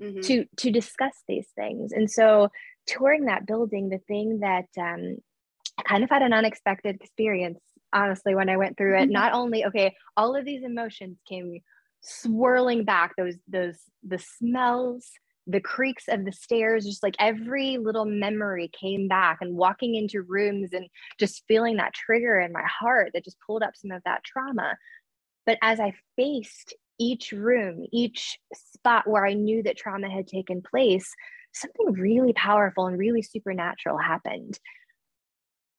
[0.01, 0.21] mm-hmm.
[0.21, 2.49] to to discuss these things and so
[2.87, 5.17] touring that building the thing that um,
[5.79, 7.61] I kind of had an unexpected experience
[7.93, 11.61] honestly when i went through it not only okay all of these emotions came
[12.01, 15.09] swirling back those those the smells
[15.47, 20.23] the creaks of the stairs, just like every little memory came back and walking into
[20.23, 24.03] rooms and just feeling that trigger in my heart that just pulled up some of
[24.05, 24.77] that trauma.
[25.47, 30.63] But as I faced each room, each spot where I knew that trauma had taken
[30.63, 31.13] place,
[31.53, 34.59] something really powerful and really supernatural happened.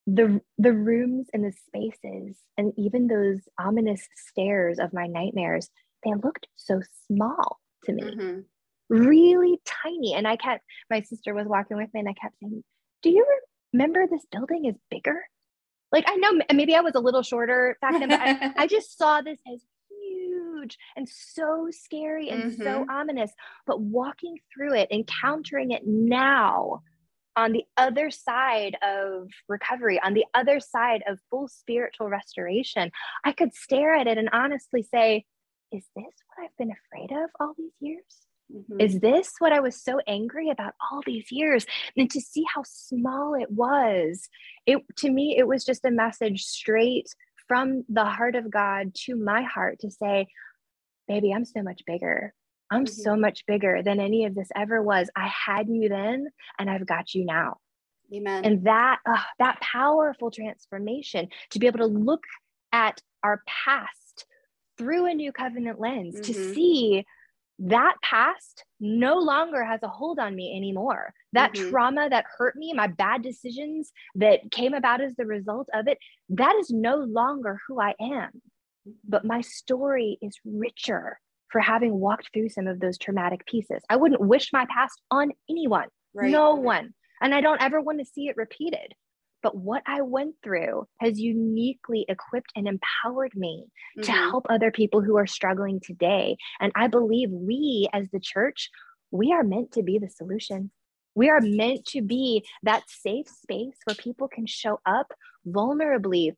[0.05, 5.69] The, the rooms and the spaces, and even those ominous stairs of my nightmares,
[6.03, 8.03] they looked so small to me.
[8.03, 8.39] Mm-hmm
[8.89, 10.13] really tiny.
[10.13, 12.63] And I kept, my sister was walking with me and I kept saying,
[13.03, 13.25] Do you
[13.73, 15.23] remember this building is bigger?
[15.91, 18.97] Like, I know maybe I was a little shorter back then, but I, I just
[18.97, 22.63] saw this as huge and so scary and mm-hmm.
[22.63, 23.31] so ominous.
[23.65, 26.81] But walking through it, encountering it now,
[27.35, 32.91] on the other side of recovery, on the other side of full spiritual restoration,
[33.23, 35.25] I could stare at it and honestly say,
[35.71, 38.03] Is this what I've been afraid of all these years?
[38.53, 38.79] Mm-hmm.
[38.79, 41.65] Is this what I was so angry about all these years?
[41.97, 44.27] And to see how small it was,
[44.65, 47.07] it to me, it was just a message straight
[47.47, 50.27] from the heart of God to my heart to say,
[51.07, 52.33] baby, I'm so much bigger.
[52.71, 53.01] I'm mm-hmm.
[53.01, 55.09] so much bigger than any of this ever was.
[55.15, 56.27] I had you then
[56.57, 57.57] and I've got you now.
[58.13, 58.45] Amen.
[58.45, 62.23] And that uh, that powerful transformation to be able to look
[62.71, 64.25] at our past
[64.77, 66.23] through a new covenant lens mm-hmm.
[66.23, 67.05] to see
[67.59, 71.13] that past no longer has a hold on me anymore.
[71.33, 71.69] That mm-hmm.
[71.69, 75.97] trauma that hurt me, my bad decisions that came about as the result of it,
[76.29, 78.41] that is no longer who I am.
[79.07, 83.81] But my story is richer for having walked through some of those traumatic pieces.
[83.89, 86.29] I wouldn't wish my past on anyone, right.
[86.29, 86.93] no one.
[87.21, 88.93] And I don't ever want to see it repeated.
[89.45, 94.01] But what I went through has uniquely equipped and empowered me mm-hmm.
[94.01, 96.37] to help other people who are struggling today.
[96.59, 98.71] And I believe we, as the church,
[99.11, 100.71] we are meant to be the solution.
[101.13, 105.13] We are meant to be that safe space where people can show up
[105.47, 106.31] vulnerably,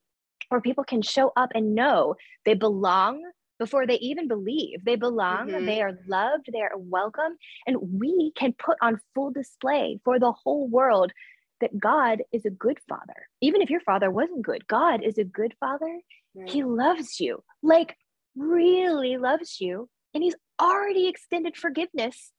[0.50, 3.24] where people can show up and know they belong
[3.58, 5.66] before they even believe they belong, mm-hmm.
[5.66, 10.34] they are loved, they are welcome, and we can put on full display for the
[10.34, 11.14] whole world
[11.62, 13.28] that God is a good father.
[13.42, 16.02] Even if your father wasn't good, God is a good father.
[16.36, 16.50] Right.
[16.50, 17.96] He loves you, like
[18.36, 19.90] really loves you.
[20.14, 22.32] And he's already extended forgiveness.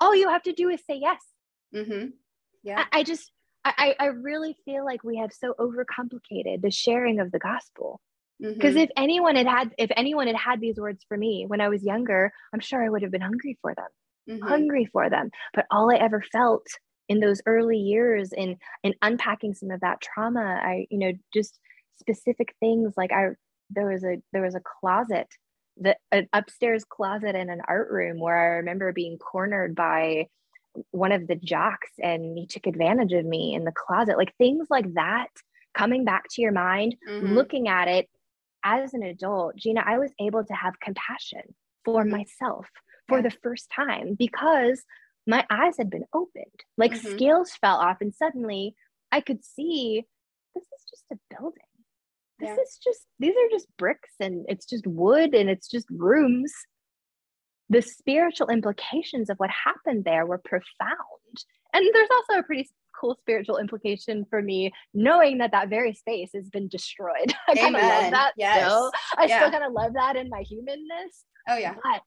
[0.00, 1.20] All you have to do is say yes.
[1.74, 2.08] Mm-hmm.
[2.62, 2.84] Yeah.
[2.92, 3.30] I, I just,
[3.64, 8.00] I, I really feel like we have so overcomplicated the sharing of the gospel.
[8.40, 8.78] Because mm-hmm.
[8.78, 11.84] if anyone had had, if anyone had had these words for me when I was
[11.84, 13.86] younger, I'm sure I would have been hungry for them,
[14.28, 14.46] mm-hmm.
[14.46, 15.30] hungry for them.
[15.54, 16.66] But all I ever felt
[17.08, 21.58] in those early years in in unpacking some of that trauma i you know just
[21.96, 23.28] specific things like i
[23.70, 25.28] there was a there was a closet
[25.76, 30.26] the an upstairs closet in an art room where i remember being cornered by
[30.90, 34.66] one of the jocks and he took advantage of me in the closet like things
[34.70, 35.28] like that
[35.76, 37.32] coming back to your mind mm-hmm.
[37.32, 38.08] looking at it
[38.64, 41.42] as an adult gina i was able to have compassion
[41.84, 42.12] for mm-hmm.
[42.12, 42.68] myself
[43.08, 44.82] for the first time because
[45.26, 47.16] my eyes had been opened, like mm-hmm.
[47.16, 48.74] scales fell off, and suddenly
[49.10, 50.04] I could see
[50.54, 51.62] this is just a building.
[52.38, 52.62] This yeah.
[52.62, 56.52] is just, these are just bricks and it's just wood and it's just rooms.
[57.70, 60.98] The spiritual implications of what happened there were profound.
[61.72, 62.68] And there's also a pretty
[63.00, 67.34] cool spiritual implication for me, knowing that that very space has been destroyed.
[67.48, 68.64] I kind of love that yes.
[68.64, 68.90] still.
[69.16, 69.38] I yeah.
[69.38, 71.24] still kind of love that in my humanness.
[71.48, 71.74] Oh, yeah.
[71.82, 72.02] But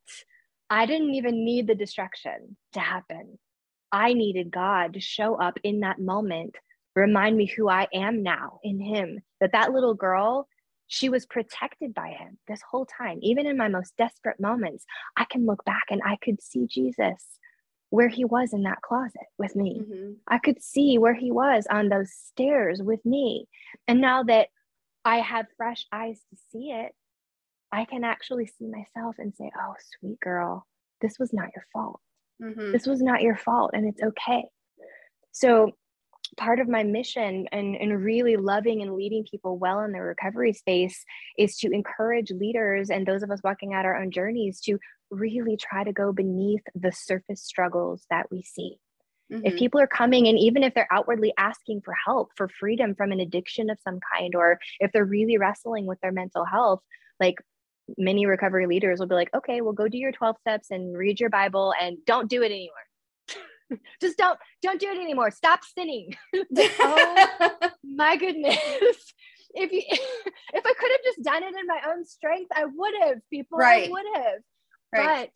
[0.70, 3.40] I didn't even need the destruction to happen.
[3.92, 6.56] I needed God to show up in that moment,
[6.96, 10.48] remind me who I am now in Him, that that little girl
[10.88, 13.20] she was protected by him this whole time.
[13.22, 17.24] Even in my most desperate moments, I can look back and I could see Jesus
[17.90, 19.82] where he was in that closet with me.
[19.82, 20.12] Mm-hmm.
[20.28, 23.48] I could see where he was on those stairs with me.
[23.88, 24.48] And now that
[25.06, 26.94] I have fresh eyes to see it,
[27.72, 30.66] I can actually see myself and say, oh, sweet girl,
[31.02, 32.00] this was not your fault.
[32.42, 32.72] Mm-hmm.
[32.72, 34.46] This was not your fault, and it's okay.
[35.32, 35.72] So
[36.36, 40.54] part of my mission and, and really loving and leading people well in the recovery
[40.54, 41.06] space
[41.38, 44.78] is to encourage leaders and those of us walking out our own journeys to
[45.10, 48.78] really try to go beneath the surface struggles that we see.
[49.32, 49.46] Mm-hmm.
[49.46, 53.12] If people are coming and even if they're outwardly asking for help, for freedom from
[53.12, 56.82] an addiction of some kind, or if they're really wrestling with their mental health,
[57.20, 57.36] like
[57.98, 61.20] many recovery leaders will be like, okay, well, go do your 12 steps and read
[61.20, 63.80] your Bible and don't do it anymore.
[64.02, 65.32] Just don't don't do it anymore.
[65.32, 66.16] Stop sinning.
[66.80, 68.58] Oh my goodness.
[69.54, 69.82] If you
[70.54, 73.58] if i could have just done it in my own strength i would have people
[73.58, 73.88] right.
[73.88, 74.40] i would have.
[74.94, 75.30] Right.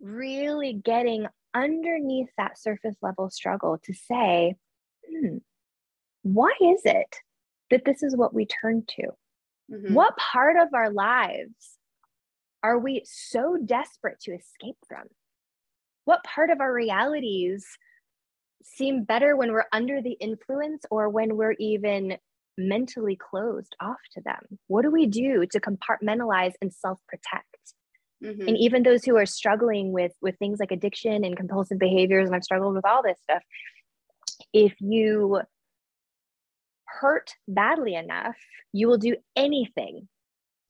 [0.00, 4.56] but really getting underneath that surface level struggle to say
[5.08, 5.38] hmm,
[6.22, 7.16] why is it
[7.70, 9.08] that this is what we turn to
[9.72, 9.94] mm-hmm.
[9.94, 11.78] what part of our lives
[12.62, 15.08] are we so desperate to escape from
[16.04, 17.66] what part of our realities
[18.64, 22.16] seem better when we're under the influence or when we're even
[22.58, 24.58] mentally closed off to them?
[24.66, 27.46] What do we do to compartmentalize and self protect?
[28.22, 28.48] Mm-hmm.
[28.48, 32.36] And even those who are struggling with with things like addiction and compulsive behaviors, and
[32.36, 33.42] I've struggled with all this stuff.
[34.52, 35.42] If you
[37.00, 38.36] hurt badly enough,
[38.72, 40.08] you will do anything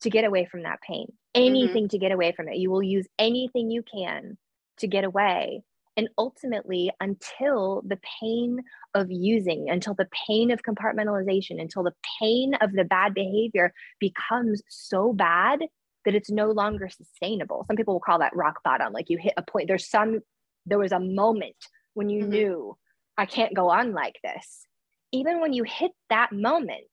[0.01, 1.43] to get away from that pain, mm-hmm.
[1.43, 1.89] anything mm-hmm.
[1.89, 2.57] to get away from it.
[2.57, 4.37] You will use anything you can
[4.79, 5.63] to get away.
[5.95, 8.63] And ultimately, until the pain
[8.95, 14.63] of using, until the pain of compartmentalization, until the pain of the bad behavior becomes
[14.69, 15.59] so bad
[16.05, 17.63] that it's no longer sustainable.
[17.67, 18.91] Some people will call that rock bottom.
[18.91, 20.21] Like you hit a point, there's some,
[20.65, 21.55] there was a moment
[21.93, 22.31] when you mm-hmm.
[22.31, 22.77] knew
[23.15, 24.65] I can't go on like this.
[25.13, 26.89] Even when you hit that moment,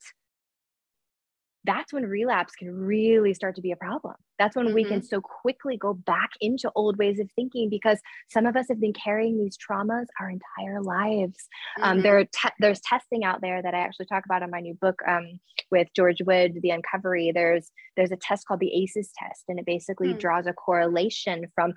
[1.64, 4.14] that's when relapse can really start to be a problem.
[4.38, 4.74] That's when mm-hmm.
[4.74, 5.06] we can mm-hmm.
[5.06, 7.98] so quickly go back into old ways of thinking because
[8.30, 11.48] some of us have been carrying these traumas our entire lives.
[11.80, 11.98] Um, mm-hmm.
[11.98, 14.74] Um, there te- there's testing out there that I actually talk about in my new
[14.74, 17.33] book um, with George Wood, The Uncovery.
[17.35, 20.18] There's there's a test called the ACEs test, and it basically mm.
[20.18, 21.74] draws a correlation from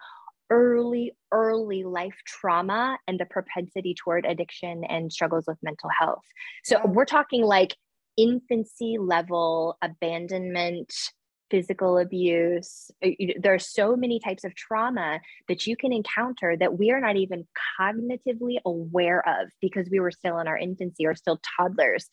[0.54, 6.24] early, early life trauma and the propensity toward addiction and struggles with mental health.
[6.63, 7.76] So we're talking like
[8.18, 10.94] infancy level abandonment
[11.50, 12.89] physical abuse.
[13.06, 17.00] Uh, there are so many types of trauma that you can encounter that we are
[17.00, 17.46] not even
[17.80, 22.08] cognitively aware of because we were still in our infancy or still toddlers.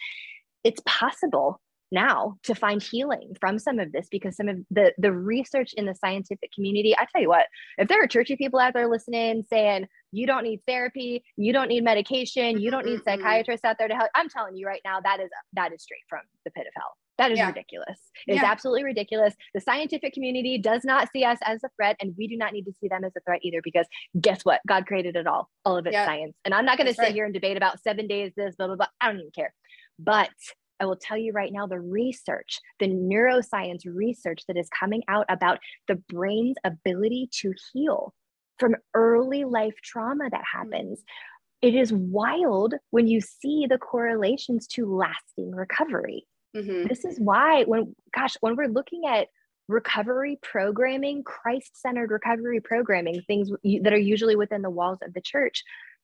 [0.65, 1.61] It's possible
[1.93, 5.87] now to find healing from some of this because some of the the research in
[5.87, 7.47] the scientific community i tell you what
[7.79, 11.69] if there are churchy people out there listening saying you don't need therapy you don't
[11.69, 15.01] need medication you don't need psychiatrists out there to help i'm telling you right now
[15.01, 17.49] that is that is straight from the pit of hell that is yeah.
[17.49, 18.51] ridiculous it is yeah.
[18.51, 22.37] absolutely ridiculous the scientific community does not see us as a threat and we do
[22.37, 23.87] not need to see them as a threat either because
[24.21, 26.07] guess what god created it all all of it's yeah.
[26.07, 27.13] science and i'm not going to sit right.
[27.13, 29.53] here and debate about seven days this blah blah blah i don't even care
[29.99, 30.31] but
[30.81, 35.27] I will tell you right now the research, the neuroscience research that is coming out
[35.29, 38.15] about the brain's ability to heal
[38.59, 41.03] from early life trauma that happens.
[41.63, 46.27] It is wild when you see the correlations to lasting recovery.
[46.57, 46.89] Mm-hmm.
[46.89, 49.29] This is why, when, gosh, when we're looking at
[49.69, 53.51] recovery programming, Christ centered recovery programming, things
[53.83, 55.63] that are usually within the walls of the church,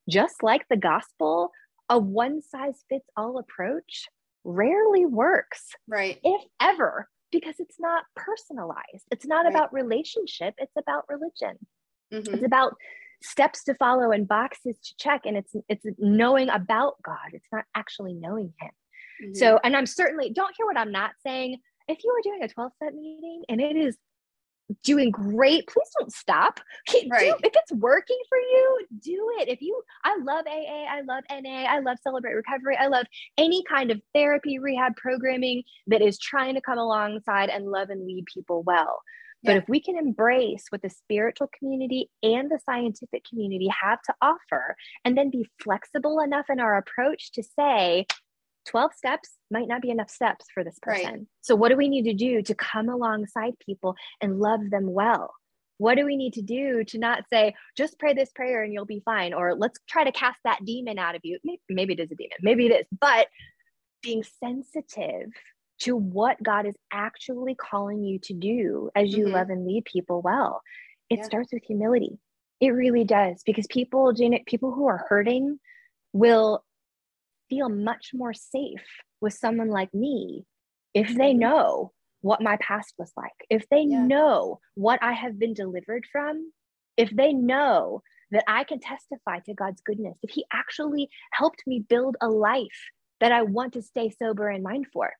[0.09, 1.51] just like the gospel,
[1.89, 4.09] a one size fits all approach
[4.47, 5.75] rarely works.
[5.89, 6.19] Right.
[6.23, 9.05] If ever, because it's not personalized.
[9.11, 9.53] It's not right.
[9.53, 11.59] about relationship, it's about religion.
[12.13, 12.35] Mm-hmm.
[12.35, 12.75] It's about
[13.23, 17.33] steps to follow and boxes to check and it's it's knowing about God.
[17.33, 18.71] It's not actually knowing him.
[19.23, 19.35] Mm-hmm.
[19.35, 21.59] So, and I'm certainly don't hear what I'm not saying.
[21.89, 23.97] If you are doing a 12 step meeting and it is
[24.83, 26.61] doing great please don't stop
[27.11, 27.21] right.
[27.21, 31.25] Do, if it's working for you do it if you i love aa i love
[31.31, 33.07] na i love celebrate recovery i love
[33.39, 38.07] any kind of therapy rehab programming that is trying to come alongside and love and
[38.07, 39.03] lead people well
[39.45, 39.59] But yeah.
[39.59, 44.77] if we can embrace what the spiritual community and the scientific community have to offer,
[45.05, 48.07] and then be flexible enough in our approach to say,
[48.67, 51.05] 12 steps might not be enough steps for this person.
[51.05, 51.27] Right.
[51.41, 55.35] So, what do we need to do to come alongside people and love them well?
[55.79, 58.87] What do we need to do to not say, just pray this prayer and you'll
[58.87, 59.35] be fine?
[59.35, 61.39] Or let's try to cast that demon out of you.
[61.45, 63.29] Maybe, maybe it is a demon, maybe it is, but
[64.03, 65.31] being sensitive
[65.79, 69.35] to what God is actually calling you to do as you mm-hmm.
[69.35, 70.63] love and lead people well.
[71.11, 71.25] It yeah.
[71.25, 72.19] starts with humility.
[72.61, 75.59] It really does because people, Janet, people who are hurting
[76.15, 76.65] will
[77.49, 78.85] feel much more safe
[79.21, 80.45] with someone like me
[80.95, 81.41] if they mm-hmm.
[81.41, 81.93] know
[82.23, 84.05] what my past was like, if they yeah.
[84.05, 86.53] know what I have been delivered from,
[86.97, 91.81] if they know that I can testify to God's goodness, if He actually helped me
[91.81, 92.91] build a life
[93.21, 95.13] that I want to stay sober and mind for.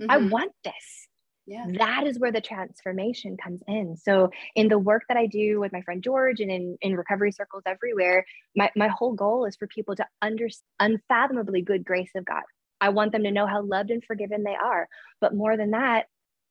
[0.00, 0.10] Mm-hmm.
[0.10, 1.07] I want this.
[1.48, 1.64] Yeah.
[1.78, 3.96] That is where the transformation comes in.
[3.96, 7.32] So in the work that I do with my friend George and in, in recovery
[7.32, 12.26] circles everywhere, my, my whole goal is for people to understand unfathomably good grace of
[12.26, 12.42] God.
[12.82, 14.88] I want them to know how loved and forgiven they are.
[15.22, 16.04] But more than that,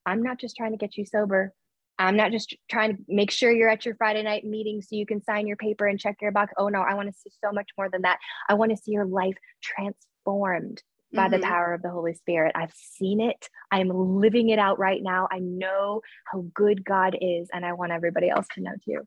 [0.04, 1.54] I'm not just trying to get you sober.
[1.96, 5.06] I'm not just trying to make sure you're at your Friday night meeting so you
[5.06, 6.52] can sign your paper and check your box.
[6.58, 8.18] Oh no, I want to see so much more than that.
[8.48, 10.82] I want to see your life transformed
[11.12, 11.40] by mm-hmm.
[11.40, 12.52] the power of the Holy Spirit.
[12.54, 13.48] I've seen it.
[13.70, 15.28] I'm living it out right now.
[15.30, 19.06] I know how good God is, and I want everybody else to know too.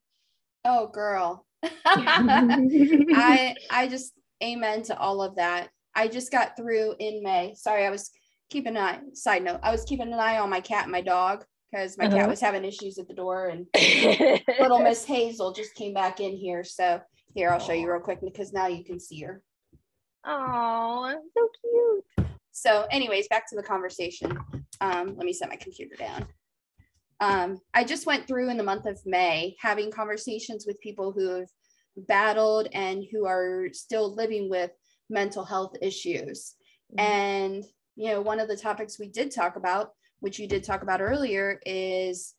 [0.65, 1.45] Oh, girl.
[1.85, 5.69] I I just amen to all of that.
[5.95, 7.53] I just got through in May.
[7.55, 8.09] Sorry, I was
[8.49, 8.99] keeping an eye.
[9.13, 12.05] Side note, I was keeping an eye on my cat and my dog because my
[12.05, 12.17] uh-huh.
[12.17, 13.67] cat was having issues at the door, and
[14.59, 16.63] little Miss Hazel just came back in here.
[16.63, 17.01] So
[17.33, 19.41] here, I'll show you real quick because now you can see her.
[20.25, 22.27] Oh, so cute.
[22.51, 24.37] So, anyways, back to the conversation.
[24.81, 26.27] Um, let me set my computer down.
[27.19, 31.29] Um, I just went through in the month of May having conversations with people who
[31.35, 31.49] have
[31.95, 34.71] battled and who are still living with
[35.09, 36.55] mental health issues.
[36.97, 36.99] Mm-hmm.
[36.99, 37.63] And,
[37.95, 41.01] you know, one of the topics we did talk about, which you did talk about
[41.01, 42.33] earlier, is,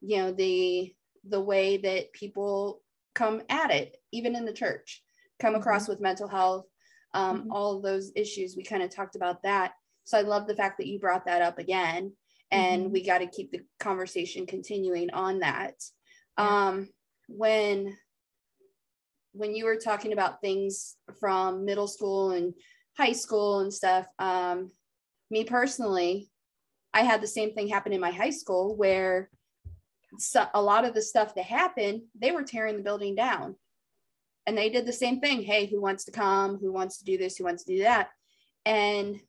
[0.00, 0.94] you know, the
[1.28, 2.80] the way that people
[3.14, 5.02] come at it, even in the church,
[5.38, 5.92] come across mm-hmm.
[5.92, 6.66] with mental health
[7.14, 7.52] um, mm-hmm.
[7.52, 8.56] all of those issues.
[8.56, 9.72] We kind of talked about that.
[10.04, 12.12] So I love the fact that you brought that up again.
[12.50, 12.92] And mm-hmm.
[12.92, 15.74] we got to keep the conversation continuing on that.
[16.38, 16.68] Yeah.
[16.68, 16.88] Um,
[17.28, 17.96] when
[19.32, 22.52] when you were talking about things from middle school and
[22.96, 24.72] high school and stuff, um,
[25.30, 26.28] me personally,
[26.92, 29.30] I had the same thing happen in my high school where
[30.18, 33.54] so, a lot of the stuff that happened, they were tearing the building down
[34.50, 35.42] and they did the same thing.
[35.42, 36.58] Hey who wants to come?
[36.58, 37.36] Who wants to do this?
[37.36, 38.08] Who wants to do that?
[38.66, 39.20] And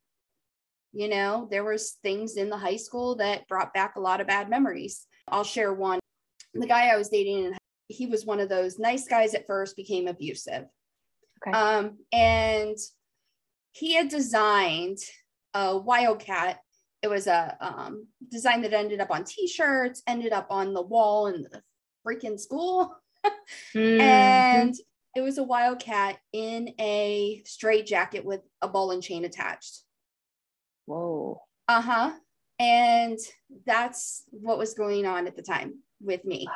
[0.93, 4.25] you know there was things in the high school that brought back a lot of
[4.25, 5.05] bad memories.
[5.27, 5.99] I'll share one.
[6.55, 7.53] The guy i was dating
[7.87, 10.65] he was one of those nice guys at first became abusive.
[11.47, 11.55] Okay.
[11.55, 12.77] um, and
[13.73, 14.97] he had designed
[15.53, 16.59] a wildcat.
[17.03, 21.27] It was a um, design that ended up on t-shirts ended up on the wall
[21.27, 21.61] in the
[22.05, 22.95] freaking school.
[23.75, 24.01] Mm-hmm.
[24.01, 24.75] and
[25.15, 29.81] it was a wildcat in a straight jacket with a ball and chain attached.
[30.85, 31.41] Whoa.
[31.67, 32.11] Uh huh.
[32.59, 33.17] And
[33.65, 36.47] that's what was going on at the time with me.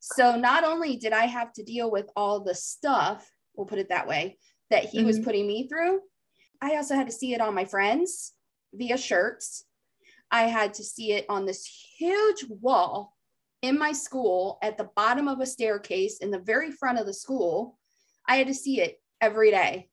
[0.00, 3.88] So not only did I have to deal with all the stuff, we'll put it
[3.88, 4.38] that way,
[4.70, 5.06] that he mm-hmm.
[5.06, 6.00] was putting me through,
[6.62, 8.32] I also had to see it on my friends
[8.74, 9.64] via shirts.
[10.30, 11.66] I had to see it on this
[11.98, 13.16] huge wall
[13.62, 17.14] in my school at the bottom of a staircase in the very front of the
[17.14, 17.78] school
[18.30, 19.88] I had to see it every day.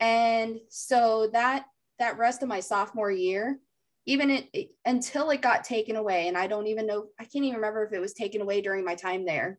[0.00, 1.66] And so that
[1.98, 3.58] that rest of my sophomore year,
[4.06, 7.44] even it, it, until it got taken away, and I don't even know, I can't
[7.44, 9.58] even remember if it was taken away during my time there.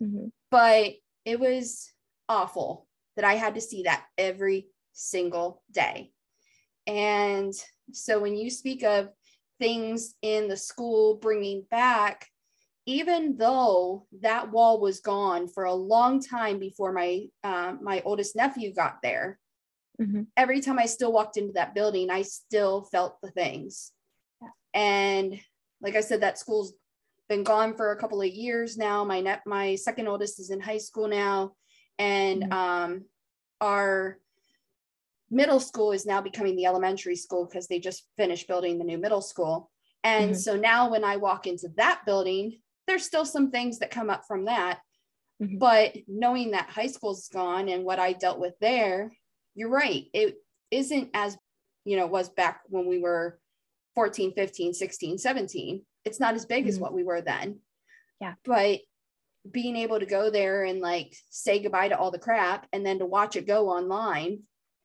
[0.00, 0.26] Mm-hmm.
[0.52, 0.92] But
[1.24, 1.90] it was
[2.28, 2.86] awful
[3.16, 6.12] that I had to see that every single day.
[6.86, 7.52] And
[7.92, 9.08] so when you speak of
[9.58, 12.29] things in the school bringing back
[12.90, 18.34] even though that wall was gone for a long time before my uh, my oldest
[18.34, 19.38] nephew got there
[20.00, 20.22] mm-hmm.
[20.36, 23.92] every time i still walked into that building i still felt the things
[24.42, 24.48] yeah.
[24.74, 25.40] and
[25.80, 26.74] like i said that school's
[27.28, 30.60] been gone for a couple of years now my net my second oldest is in
[30.60, 31.52] high school now
[31.98, 32.52] and mm-hmm.
[32.52, 33.04] um,
[33.60, 34.18] our
[35.30, 38.98] middle school is now becoming the elementary school because they just finished building the new
[38.98, 39.70] middle school
[40.02, 40.38] and mm-hmm.
[40.38, 44.24] so now when I walk into that building, there's still some things that come up
[44.26, 44.80] from that.
[45.42, 45.58] Mm-hmm.
[45.58, 49.12] But knowing that high school's gone and what I dealt with there,
[49.54, 50.06] you're right.
[50.12, 50.36] It
[50.70, 51.36] isn't as,
[51.84, 53.38] you know, was back when we were
[53.94, 55.82] 14, 15, 16, 17.
[56.04, 56.68] it's not as big mm-hmm.
[56.68, 57.58] as what we were then.
[58.20, 58.34] Yeah.
[58.44, 58.80] But
[59.50, 62.98] being able to go there and like say goodbye to all the crap and then
[62.98, 64.40] to watch it go online,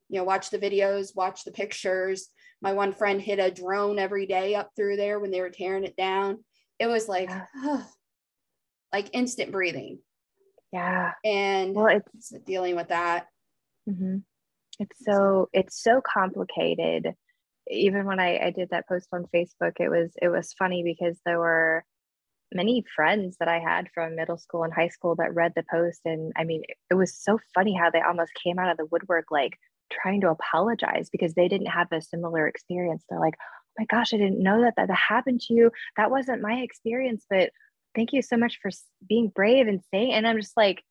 [0.10, 2.30] you know, watch the videos, watch the pictures.
[2.62, 5.84] My one friend hit a drone every day up through there when they were tearing
[5.84, 6.44] it down.
[6.80, 7.84] It was like, yeah.
[8.94, 10.00] like instant breathing.
[10.72, 11.12] Yeah.
[11.24, 13.28] And well, it's dealing with that.
[13.90, 14.18] Mm-hmm.
[14.80, 17.14] It's so it's so complicated.
[17.70, 21.18] Even when I, I did that post on Facebook, it was it was funny because
[21.26, 21.84] there were
[22.54, 26.02] many friends that I had from middle school and high school that read the post.
[26.06, 29.26] And I mean, it was so funny how they almost came out of the woodwork
[29.32, 29.58] like
[29.92, 33.04] trying to apologize because they didn't have a similar experience.
[33.10, 33.36] They're like,
[33.78, 35.72] my gosh, I didn't know that that happened to you.
[35.98, 37.52] That wasn't my experience, but
[37.96, 38.72] thank you so much for
[39.08, 40.14] being brave and saying.
[40.14, 40.84] And I'm just like,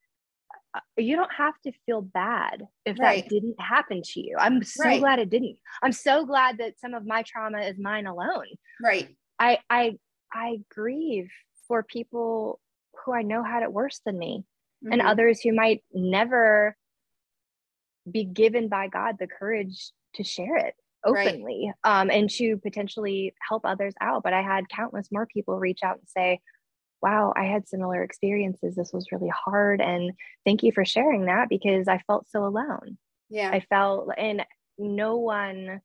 [0.75, 3.23] uh, you don't have to feel bad if right.
[3.23, 4.35] that didn't happen to you.
[4.37, 4.99] I'm so right.
[4.99, 5.57] glad it didn't.
[5.81, 8.47] I'm so glad that some of my trauma is mine alone.
[8.83, 9.09] Right.
[9.39, 9.97] I I
[10.33, 11.29] I grieve
[11.67, 12.59] for people
[13.03, 14.43] who I know had it worse than me
[14.83, 14.93] mm-hmm.
[14.93, 16.75] and others who might never
[18.09, 20.75] be given by God the courage to share it
[21.05, 22.01] openly right.
[22.01, 24.23] um, and to potentially help others out.
[24.23, 26.39] But I had countless more people reach out and say,
[27.01, 28.75] wow, I had similar experiences.
[28.75, 29.79] This was really hard.
[29.79, 30.11] And
[30.45, 32.97] thank you for sharing that because I felt so alone.
[33.29, 33.51] Yeah.
[33.51, 34.43] I felt, and
[34.77, 35.81] no one,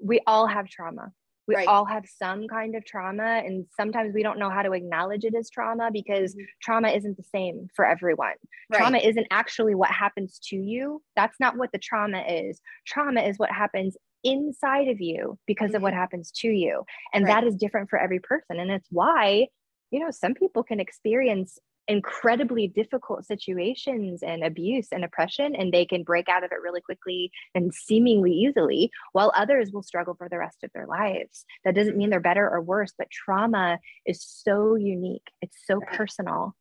[0.00, 1.12] we all have trauma.
[1.46, 1.66] We right.
[1.68, 3.42] all have some kind of trauma.
[3.44, 6.44] And sometimes we don't know how to acknowledge it as trauma because mm-hmm.
[6.62, 8.34] trauma isn't the same for everyone.
[8.70, 8.78] Right.
[8.78, 11.02] Trauma isn't actually what happens to you.
[11.16, 12.60] That's not what the trauma is.
[12.86, 15.76] Trauma is what happens inside of you because mm-hmm.
[15.76, 16.00] of what mm-hmm.
[16.00, 16.84] happens to you.
[17.12, 17.34] And right.
[17.42, 18.58] that is different for every person.
[18.58, 19.48] And it's why
[19.94, 21.56] you know, some people can experience
[21.86, 26.80] incredibly difficult situations and abuse and oppression, and they can break out of it really
[26.80, 31.44] quickly and seemingly easily, while others will struggle for the rest of their lives.
[31.64, 36.56] That doesn't mean they're better or worse, but trauma is so unique, it's so personal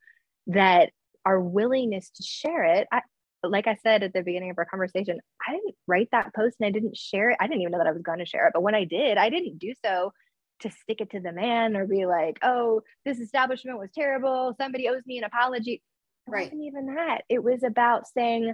[0.45, 0.91] that
[1.25, 2.87] our willingness to share it.
[2.91, 3.01] I,
[3.43, 6.67] like I said at the beginning of our conversation, I didn't write that post and
[6.67, 7.37] I didn't share it.
[7.39, 8.53] I didn't even know that I was going to share it.
[8.53, 10.13] But when I did, I didn't do so
[10.61, 14.55] to stick it to the man or be like, oh, this establishment was terrible.
[14.59, 15.81] Somebody owes me an apology.
[16.27, 16.45] It right.
[16.45, 17.23] wasn't even that.
[17.29, 18.53] It was about saying,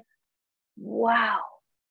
[0.77, 1.39] wow,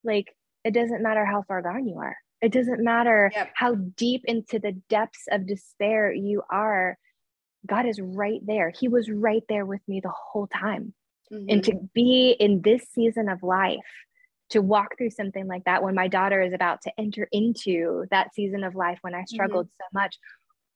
[0.03, 0.35] like
[0.65, 2.17] it doesn't matter how far gone you are.
[2.41, 3.51] It doesn't matter yep.
[3.55, 6.97] how deep into the depths of despair you are.
[7.67, 8.71] God is right there.
[8.71, 10.95] He was right there with me the whole time.
[11.33, 11.47] Mm-hmm.
[11.49, 13.79] And to be in this season of life
[14.51, 18.35] to walk through something like that when my daughter is about to enter into that
[18.35, 19.35] season of life when I mm-hmm.
[19.35, 19.97] struggled mm-hmm.
[19.97, 20.19] so much.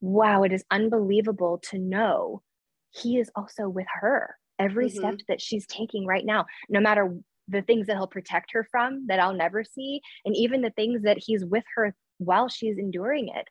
[0.00, 2.42] Wow, it is unbelievable to know
[2.90, 4.98] he is also with her every mm-hmm.
[4.98, 7.16] step that she's taking right now, no matter
[7.48, 11.02] the things that he'll protect her from that I'll never see, and even the things
[11.02, 13.48] that he's with her while she's enduring it.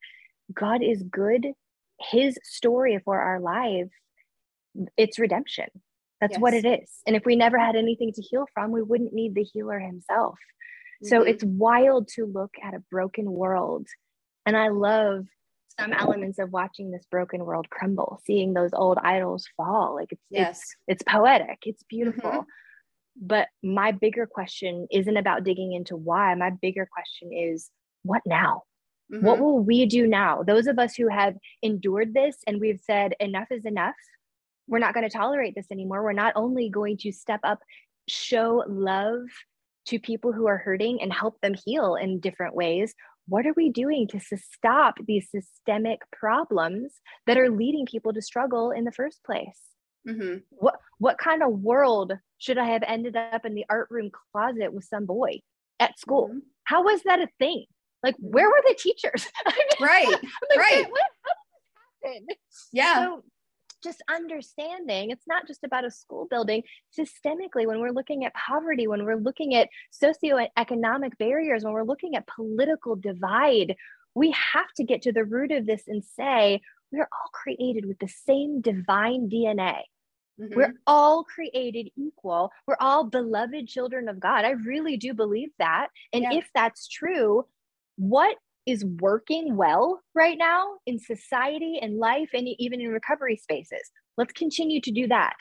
[0.54, 1.48] God is good.
[2.00, 3.90] His story for our life,
[4.98, 5.68] it's redemption.
[6.22, 6.40] That's yes.
[6.40, 6.90] what it is.
[7.08, 10.38] And if we never had anything to heal from, we wouldn't need the healer himself.
[11.04, 11.08] Mm-hmm.
[11.08, 13.88] So it's wild to look at a broken world.
[14.46, 15.26] And I love
[15.80, 19.96] some elements of watching this broken world crumble, seeing those old idols fall.
[19.96, 20.60] Like it's yes.
[20.60, 22.30] it's it's poetic, it's beautiful.
[22.30, 22.40] Mm-hmm.
[23.20, 26.34] But my bigger question isn't about digging into why.
[26.36, 27.70] My bigger question is
[28.04, 28.64] what now?
[29.12, 29.26] Mm-hmm.
[29.26, 30.44] What will we do now?
[30.44, 33.96] Those of us who have endured this and we've said enough is enough
[34.68, 36.04] we're not going to tolerate this anymore.
[36.04, 37.60] We're not only going to step up,
[38.08, 39.22] show love
[39.88, 42.94] to people who are hurting and help them heal in different ways.
[43.28, 46.94] What are we doing to stop these systemic problems
[47.28, 49.60] that are leading people to struggle in the first place?
[50.08, 50.38] Mm-hmm.
[50.50, 54.74] What what kind of world should I have ended up in the art room closet
[54.74, 55.42] with some boy
[55.80, 56.30] at school?
[56.30, 56.40] Mm-hmm.
[56.64, 57.66] How was that a thing?
[58.04, 59.28] Like, where were the teachers?
[59.80, 60.22] right, like,
[60.58, 60.88] right.
[60.90, 61.02] What,
[62.02, 62.38] what
[62.74, 62.96] yeah.
[62.96, 63.24] So
[63.84, 65.12] just understanding.
[65.12, 66.64] It's not just about a school building.
[66.98, 69.70] Systemically when we're looking at poverty when we're looking at
[70.04, 73.76] socioeconomic barriers when we're looking at political divide
[74.14, 76.62] we have to get to the root of this and say
[76.92, 79.80] we're all created with the same divine dna
[80.40, 80.54] mm-hmm.
[80.56, 82.52] we're all created equal.
[82.68, 84.46] We're all beloved children of god.
[84.46, 85.88] I really do believe that.
[86.14, 86.40] And yeah.
[86.40, 87.46] if that's true
[87.98, 93.92] what is working well right now in society and life and even in recovery spaces.
[94.18, 95.34] Let's continue to do that.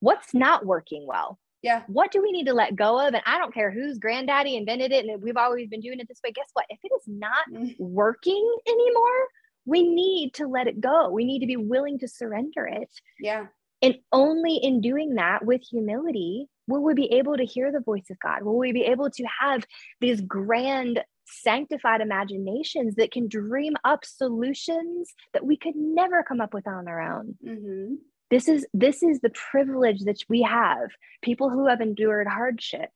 [0.00, 1.38] What's not working well?
[1.62, 1.82] Yeah.
[1.86, 3.14] What do we need to let go of?
[3.14, 6.20] And I don't care whose granddaddy invented it and we've always been doing it this
[6.22, 6.30] way.
[6.30, 6.66] Guess what?
[6.68, 7.74] If it is not mm.
[7.78, 9.28] working anymore,
[9.64, 11.08] we need to let it go.
[11.08, 12.90] We need to be willing to surrender it.
[13.18, 13.46] Yeah.
[13.80, 18.10] And only in doing that with humility will we be able to hear the voice
[18.10, 18.42] of God.
[18.42, 19.64] Will we be able to have
[20.00, 21.02] these grand
[21.42, 26.88] sanctified imaginations that can dream up solutions that we could never come up with on
[26.88, 27.36] our own.
[27.46, 27.94] Mm-hmm.
[28.30, 30.88] This is this is the privilege that we have.
[31.22, 32.90] People who have endured hardship,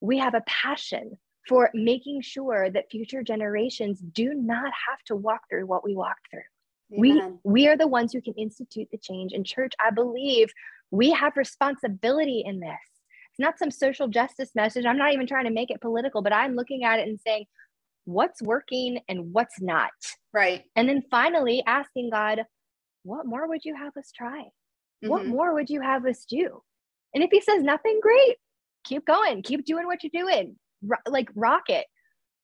[0.00, 1.18] we have a passion
[1.48, 6.30] for making sure that future generations do not have to walk through what we walked
[6.30, 6.40] through.
[6.92, 7.38] Amen.
[7.44, 9.72] We we are the ones who can institute the change in church.
[9.84, 10.52] I believe
[10.90, 12.70] we have responsibility in this.
[13.30, 14.86] It's not some social justice message.
[14.86, 17.46] I'm not even trying to make it political, but I'm looking at it and saying,
[18.04, 19.90] what's working and what's not.
[20.32, 20.62] Right.
[20.76, 22.44] And then finally asking God,
[23.02, 24.40] what more would you have us try?
[24.40, 25.08] Mm-hmm.
[25.08, 26.62] What more would you have us do?
[27.14, 28.36] And if he says nothing, great.
[28.84, 29.42] Keep going.
[29.42, 30.56] Keep doing what you're doing.
[30.82, 31.86] Ro- like rock it.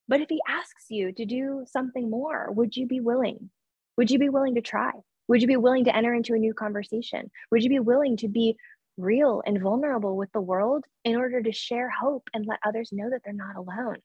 [0.09, 3.51] But if he asks you to do something more, would you be willing?
[3.97, 4.93] Would you be willing to try?
[5.29, 7.31] Would you be willing to enter into a new conversation?
[7.51, 8.57] Would you be willing to be
[8.97, 13.09] real and vulnerable with the world in order to share hope and let others know
[13.11, 13.99] that they're not alone?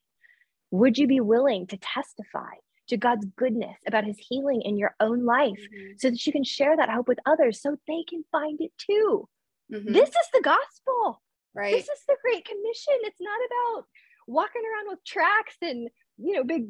[0.72, 2.56] Would you be willing to testify
[2.90, 5.94] to God's goodness about his healing in your own life mm-hmm.
[5.98, 9.28] so that you can share that hope with others so they can find it too?
[9.74, 9.94] Mm-hmm.
[9.94, 11.22] This is the gospel.
[11.54, 11.74] Right.
[11.74, 12.94] This is the Great Commission.
[13.02, 13.86] It's not about
[14.28, 16.68] walking around with tracts and, you know, big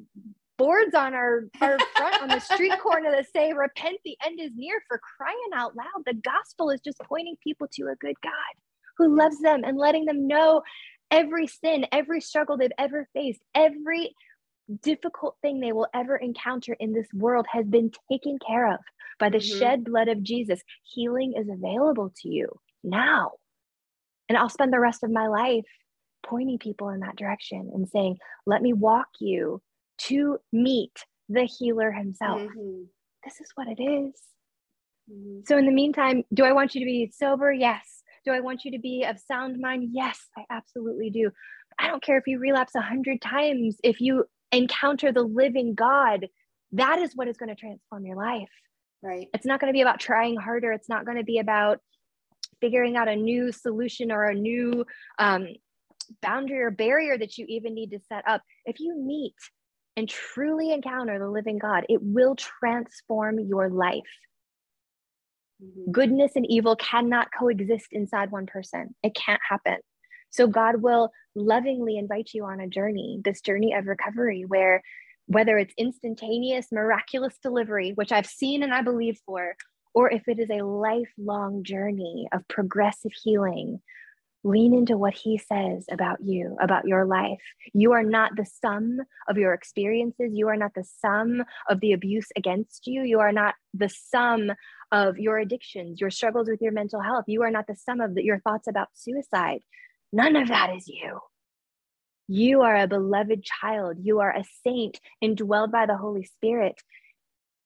[0.58, 4.52] boards on our, our front on the street corner that say, Repent, the end is
[4.56, 6.04] near for crying out loud.
[6.06, 8.32] The gospel is just pointing people to a good God
[8.98, 10.62] who loves them and letting them know
[11.12, 14.16] every sin, every struggle they've ever faced, every
[14.82, 18.80] difficult thing they will ever encounter in this world has been taken care of
[19.20, 19.60] by the mm-hmm.
[19.60, 20.62] shed blood of Jesus.
[20.84, 22.50] Healing is available to you
[22.84, 23.32] now.
[24.28, 25.66] And I'll spend the rest of my life
[26.26, 29.62] pointing people in that direction and saying, let me walk you
[29.98, 30.92] to meet
[31.30, 32.42] the healer himself.
[32.42, 32.84] Mm-hmm.
[33.24, 34.14] This is what it is.
[35.12, 35.42] Mm-hmm.
[35.46, 37.52] So, in the meantime, do I want you to be sober?
[37.52, 38.02] Yes.
[38.26, 39.90] Do I want you to be of sound mind?
[39.92, 41.32] Yes, I absolutely do.
[41.80, 43.78] I don't care if you relapse a hundred times.
[43.84, 46.28] If you encounter the living God,
[46.72, 48.50] that is what is going to transform your life.
[49.04, 49.28] Right.
[49.34, 50.72] It's not going to be about trying harder.
[50.72, 51.80] It's not going to be about
[52.62, 54.86] figuring out a new solution or a new
[55.20, 55.48] um,
[56.22, 58.42] boundary or barrier that you even need to set up.
[58.66, 59.36] If you meet
[59.96, 64.02] and truly encounter the living God, it will transform your life.
[65.92, 68.96] Goodness and evil cannot coexist inside one person.
[69.04, 69.78] It can't happen.
[70.30, 74.82] So God will lovingly invite you on a journey, this journey of recovery, where
[75.28, 79.56] whether it's instantaneous, miraculous delivery, which I've seen and I believe for,
[79.94, 83.82] or if it is a lifelong journey of progressive healing,
[84.46, 87.40] lean into what he says about you, about your life.
[87.74, 90.32] You are not the sum of your experiences.
[90.34, 93.02] You are not the sum of the abuse against you.
[93.02, 94.52] You are not the sum
[94.92, 97.26] of your addictions, your struggles with your mental health.
[97.28, 99.62] You are not the sum of the, your thoughts about suicide.
[100.14, 101.20] None of that is you.
[102.28, 103.98] You are a beloved child.
[104.00, 106.76] You are a saint indwelled by the Holy Spirit.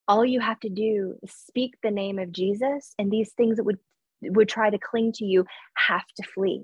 [0.08, 3.64] All you have to do is speak the name of Jesus, and these things that
[3.64, 3.78] would
[4.22, 5.46] would try to cling to you
[5.76, 6.64] have to flee.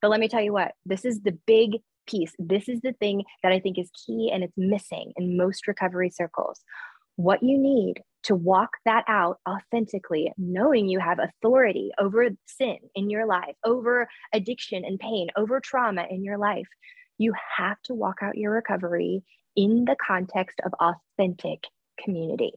[0.00, 2.32] But let me tell you what, this is the big piece.
[2.38, 6.10] This is the thing that I think is key and it's missing in most recovery
[6.10, 6.60] circles.
[7.16, 13.10] What you need to walk that out authentically, knowing you have authority over sin in
[13.10, 16.68] your life, over addiction and pain, over trauma in your life,
[17.18, 19.22] you have to walk out your recovery
[19.54, 21.64] in the context of authentic
[22.02, 22.52] community.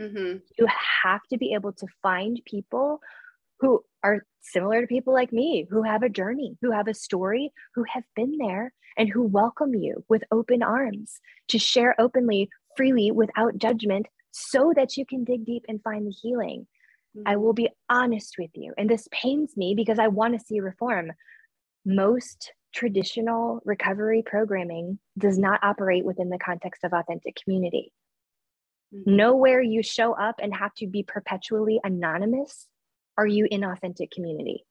[0.00, 0.38] Mm-hmm.
[0.58, 0.66] You
[1.02, 3.00] have to be able to find people
[3.60, 7.52] who are similar to people like me, who have a journey, who have a story,
[7.74, 13.10] who have been there, and who welcome you with open arms to share openly, freely,
[13.10, 16.66] without judgment, so that you can dig deep and find the healing.
[17.16, 17.28] Mm-hmm.
[17.28, 20.60] I will be honest with you, and this pains me because I want to see
[20.60, 21.12] reform.
[21.84, 27.92] Most traditional recovery programming does not operate within the context of authentic community.
[28.94, 29.16] Mm-hmm.
[29.16, 32.66] Nowhere you show up and have to be perpetually anonymous
[33.18, 34.64] are you in authentic community?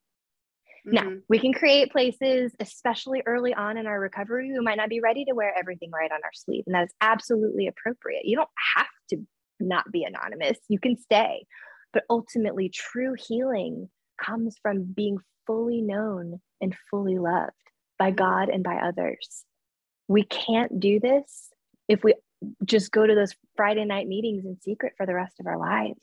[0.87, 0.95] Mm-hmm.
[0.95, 5.01] Now, we can create places, especially early on in our recovery, we might not be
[5.01, 6.63] ready to wear everything right on our sleeve.
[6.65, 8.25] And that is absolutely appropriate.
[8.25, 9.17] You don't have to
[9.59, 11.45] not be anonymous, you can stay.
[11.93, 13.89] But ultimately, true healing
[14.23, 17.51] comes from being fully known and fully loved
[17.99, 18.17] by mm-hmm.
[18.17, 19.43] God and by others.
[20.07, 21.49] We can't do this
[21.89, 22.15] if we
[22.63, 25.99] just go to those Friday night meetings in secret for the rest of our lives.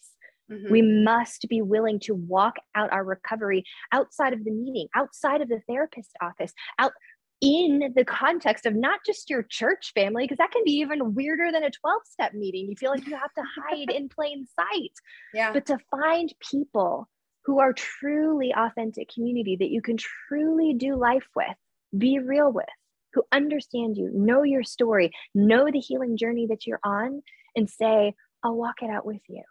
[0.51, 0.71] Mm-hmm.
[0.71, 5.49] We must be willing to walk out our recovery outside of the meeting, outside of
[5.49, 6.93] the therapist office, out
[7.41, 11.53] in the context of not just your church family, because that can be even weirder
[11.53, 12.69] than a 12 step meeting.
[12.69, 14.93] You feel like you have to hide in plain sight.
[15.33, 15.53] Yeah.
[15.53, 17.09] But to find people
[17.45, 21.57] who are truly authentic community that you can truly do life with,
[21.97, 22.65] be real with,
[23.13, 27.23] who understand you, know your story, know the healing journey that you're on,
[27.55, 29.43] and say, I'll walk it out with you.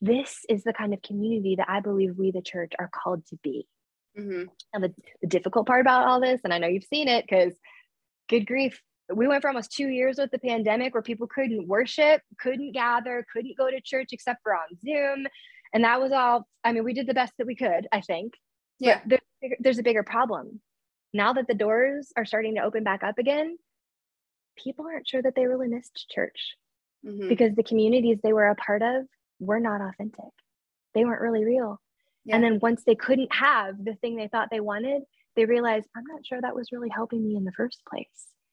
[0.00, 3.38] This is the kind of community that I believe we, the church, are called to
[3.42, 3.66] be.
[4.18, 4.44] Mm-hmm.
[4.72, 7.54] And the, the difficult part about all this, and I know you've seen it because
[8.28, 8.80] good grief,
[9.12, 13.24] we went for almost two years with the pandemic where people couldn't worship, couldn't gather,
[13.32, 15.26] couldn't go to church except for on Zoom.
[15.72, 18.34] And that was all, I mean, we did the best that we could, I think.
[18.78, 19.00] Yeah.
[19.06, 19.20] There,
[19.60, 20.60] there's a bigger problem.
[21.14, 23.56] Now that the doors are starting to open back up again,
[24.56, 26.56] people aren't sure that they really missed church
[27.06, 27.28] mm-hmm.
[27.28, 29.06] because the communities they were a part of
[29.38, 30.32] were not authentic.
[30.94, 31.80] They weren't really real.
[32.24, 32.36] Yeah.
[32.36, 35.02] And then once they couldn't have the thing they thought they wanted,
[35.36, 38.06] they realized, I'm not sure that was really helping me in the first place.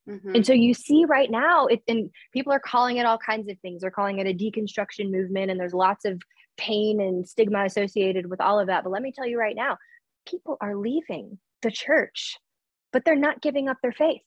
[0.07, 0.35] Mm-hmm.
[0.35, 3.57] And so you see right now, it, and people are calling it all kinds of
[3.59, 3.81] things.
[3.81, 6.21] They're calling it a deconstruction movement, and there's lots of
[6.57, 8.83] pain and stigma associated with all of that.
[8.83, 9.77] But let me tell you right now,
[10.27, 12.37] people are leaving the church,
[12.93, 14.21] but they're not giving up their faith.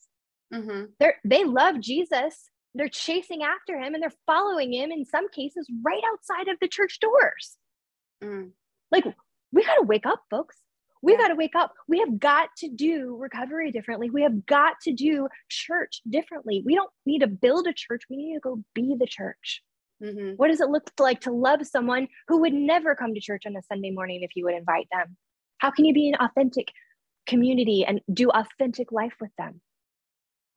[0.52, 0.86] Mm-hmm.
[0.98, 2.50] They're, they love Jesus.
[2.78, 6.68] They're chasing after him and they're following him in some cases right outside of the
[6.68, 7.56] church doors.
[8.22, 8.52] Mm.
[8.92, 9.04] Like,
[9.52, 10.56] we got to wake up, folks.
[11.02, 11.18] We yeah.
[11.18, 11.74] got to wake up.
[11.88, 14.10] We have got to do recovery differently.
[14.10, 16.62] We have got to do church differently.
[16.64, 18.02] We don't need to build a church.
[18.08, 19.62] We need to go be the church.
[20.02, 20.34] Mm-hmm.
[20.36, 23.56] What does it look like to love someone who would never come to church on
[23.56, 25.16] a Sunday morning if you would invite them?
[25.58, 26.68] How can you be an authentic
[27.26, 29.60] community and do authentic life with them?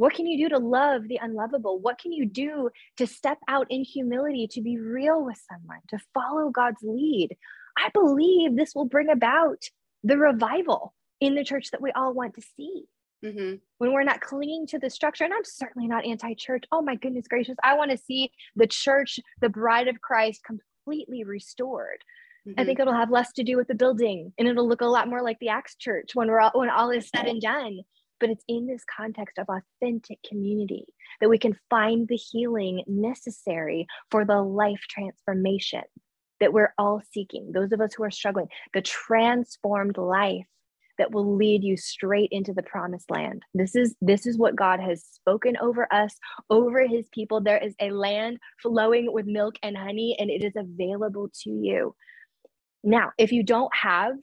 [0.02, 1.78] What can you do to love the unlovable?
[1.78, 6.00] What can you do to step out in humility, to be real with someone, to
[6.12, 7.38] follow God's lead?
[7.78, 9.62] I believe this will bring about
[10.04, 12.86] the revival in the church that we all want to see.
[13.24, 13.58] Mm-hmm.
[13.78, 16.64] When we're not clinging to the structure, and I'm certainly not anti church.
[16.72, 17.58] Oh my goodness gracious.
[17.64, 22.04] I want to see the church, the bride of Christ, completely restored.
[22.48, 22.60] Mm-hmm.
[22.60, 25.08] I think it'll have less to do with the building and it'll look a lot
[25.08, 27.82] more like the Acts church when we're all, when all is said and done.
[28.22, 30.86] But it's in this context of authentic community
[31.20, 35.84] that we can find the healing necessary for the life transformation
[36.42, 40.46] that we're all seeking, those of us who are struggling, the transformed life
[40.98, 43.44] that will lead you straight into the promised land.
[43.54, 46.16] This is this is what God has spoken over us,
[46.50, 47.42] over his people.
[47.42, 51.96] There is a land flowing with milk and honey and it is available to you.
[52.84, 54.14] Now, if you don't have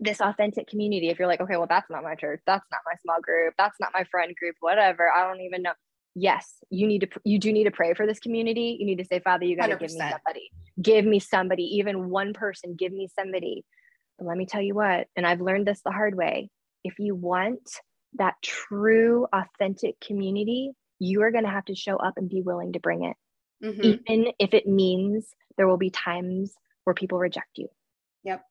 [0.00, 2.94] this authentic community, if you're like, okay, well that's not my church, that's not my
[3.02, 5.72] small group, that's not my friend group, whatever, I don't even know.
[6.14, 8.76] Yes you need to you do need to pray for this community.
[8.80, 10.50] You need to say father you got to give me somebody.
[10.80, 13.64] Give me somebody even one person give me somebody.
[14.18, 16.50] But let me tell you what and i've learned this the hard way.
[16.82, 17.60] If you want
[18.14, 22.72] that true authentic community you are going to have to show up and be willing
[22.72, 23.16] to bring it.
[23.62, 23.84] Mm-hmm.
[23.84, 27.68] even if it means there will be times where people reject you.
[28.24, 28.44] Yep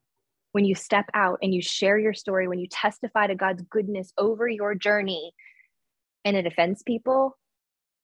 [0.51, 4.13] when you step out and you share your story when you testify to god's goodness
[4.17, 5.33] over your journey
[6.25, 7.37] and it offends people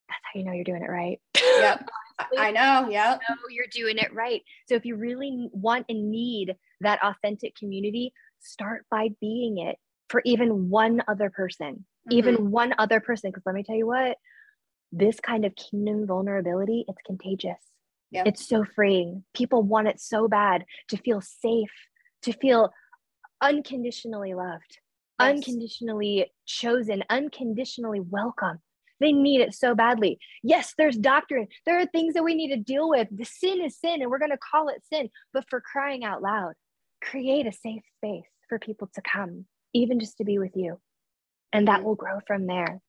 [0.07, 1.19] that's how you know you're doing it right.
[1.59, 1.89] Yep.
[2.37, 2.89] I know.
[2.89, 3.21] Yep.
[3.29, 4.41] You know you're doing it right.
[4.67, 9.77] So if you really want and need that authentic community, start by being it
[10.09, 11.73] for even one other person,
[12.09, 12.11] mm-hmm.
[12.11, 13.29] even one other person.
[13.29, 14.17] Because let me tell you what,
[14.91, 17.61] this kind of kingdom vulnerability, it's contagious.
[18.11, 18.27] Yep.
[18.27, 19.23] It's so freeing.
[19.35, 21.73] People want it so bad to feel safe,
[22.23, 22.71] to feel
[23.41, 24.79] unconditionally loved,
[25.19, 25.29] yes.
[25.29, 28.59] unconditionally chosen, unconditionally welcome.
[28.99, 30.19] They need it so badly.
[30.43, 31.47] Yes, there's doctrine.
[31.65, 33.07] There are things that we need to deal with.
[33.11, 35.09] The sin is sin, and we're going to call it sin.
[35.33, 36.53] But for crying out loud,
[37.01, 40.79] create a safe space for people to come, even just to be with you.
[41.53, 41.85] And that mm-hmm.
[41.85, 42.81] will grow from there.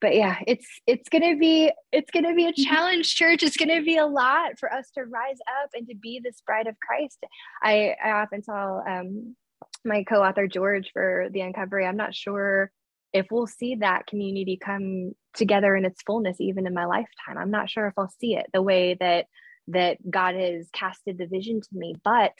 [0.00, 2.62] But yeah, it's it's gonna be it's gonna be a mm-hmm.
[2.62, 3.42] challenge, church.
[3.42, 6.66] It's gonna be a lot for us to rise up and to be this bride
[6.66, 7.18] of Christ.
[7.62, 9.36] I, I often tell um,
[9.84, 12.70] my co-author George for the Uncovery, I'm not sure
[13.12, 17.50] if we'll see that community come together in its fullness even in my lifetime i'm
[17.50, 19.26] not sure if i'll see it the way that
[19.68, 22.32] that god has casted the vision to me but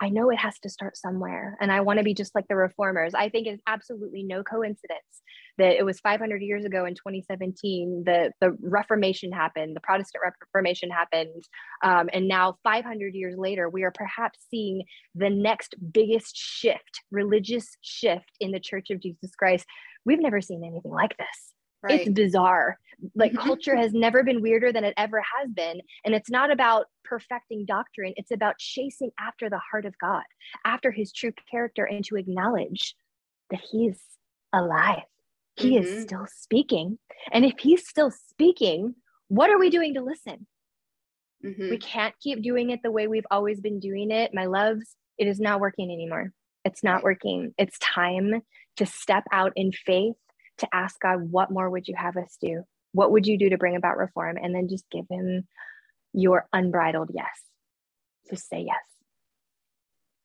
[0.00, 2.56] i know it has to start somewhere and i want to be just like the
[2.56, 3.14] reformers.
[3.14, 5.22] I think it's absolutely no coincidence
[5.58, 10.90] that it was 500 years ago in 2017 the the reformation happened the protestant reformation
[10.90, 11.44] happened
[11.82, 14.82] um, and now 500 years later we are perhaps seeing
[15.14, 19.66] the next biggest shift religious shift in the church of jesus christ.
[20.06, 21.53] We've never seen anything like this
[21.84, 22.00] Right.
[22.00, 22.78] It's bizarre.
[23.14, 23.46] Like mm-hmm.
[23.46, 25.80] culture has never been weirder than it ever has been.
[26.04, 30.22] And it's not about perfecting doctrine, it's about chasing after the heart of God,
[30.64, 32.94] after his true character, and to acknowledge
[33.50, 34.00] that he's
[34.52, 35.02] alive.
[35.56, 35.84] He mm-hmm.
[35.84, 36.98] is still speaking.
[37.30, 38.94] And if he's still speaking,
[39.28, 40.46] what are we doing to listen?
[41.44, 41.70] Mm-hmm.
[41.70, 44.32] We can't keep doing it the way we've always been doing it.
[44.32, 46.32] My loves, it is not working anymore.
[46.64, 47.52] It's not working.
[47.58, 48.42] It's time
[48.78, 50.16] to step out in faith
[50.58, 52.62] to ask God, what more would you have us do?
[52.92, 54.38] What would you do to bring about reform?
[54.40, 55.46] And then just give him
[56.12, 57.40] your unbridled yes.
[58.30, 58.76] Just say yes.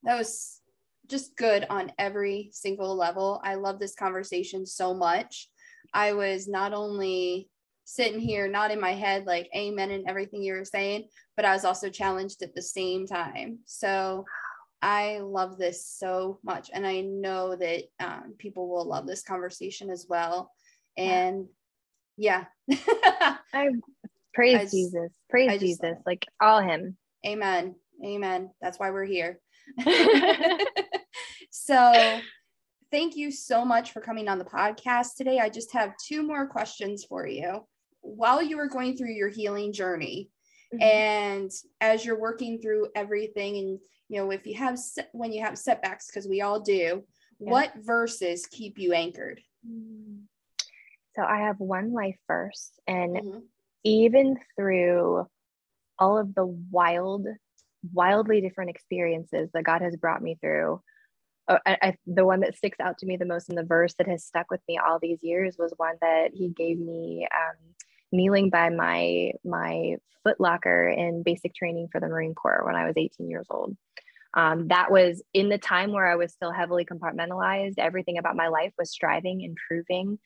[0.03, 0.61] That was
[1.07, 3.41] just good on every single level.
[3.43, 5.49] I love this conversation so much.
[5.93, 7.49] I was not only
[7.85, 11.53] sitting here not in my head like amen and everything you were saying, but I
[11.53, 13.59] was also challenged at the same time.
[13.65, 14.25] So
[14.81, 16.69] I love this so much.
[16.73, 20.51] And I know that um, people will love this conversation as well.
[20.97, 21.47] And
[22.17, 22.45] yeah.
[23.53, 23.69] I
[24.33, 25.11] praise I just, Jesus.
[25.29, 25.97] Praise Jesus.
[26.05, 26.97] Like all him.
[27.25, 27.75] Amen.
[28.05, 28.51] Amen.
[28.61, 29.39] That's why we're here.
[31.51, 32.19] so
[32.91, 35.39] thank you so much for coming on the podcast today.
[35.39, 37.65] I just have two more questions for you.
[38.01, 40.29] While you were going through your healing journey,
[40.73, 40.81] mm-hmm.
[40.81, 41.51] and
[41.81, 44.77] as you're working through everything, and you know, if you have
[45.13, 47.03] when you have setbacks, because we all do,
[47.39, 47.49] yeah.
[47.49, 49.39] what verses keep you anchored?
[51.15, 53.39] So I have one life verse, and mm-hmm.
[53.83, 55.27] even through
[55.99, 57.27] all of the wild
[57.93, 60.81] wildly different experiences that God has brought me through.
[61.47, 63.93] Uh, I, I, the one that sticks out to me the most in the verse
[63.97, 67.57] that has stuck with me all these years was one that he gave me um,
[68.11, 72.85] kneeling by my my foot locker in basic training for the Marine Corps when I
[72.85, 73.75] was 18 years old.
[74.33, 77.75] Um, that was in the time where I was still heavily compartmentalized.
[77.77, 80.19] Everything about my life was striving, improving,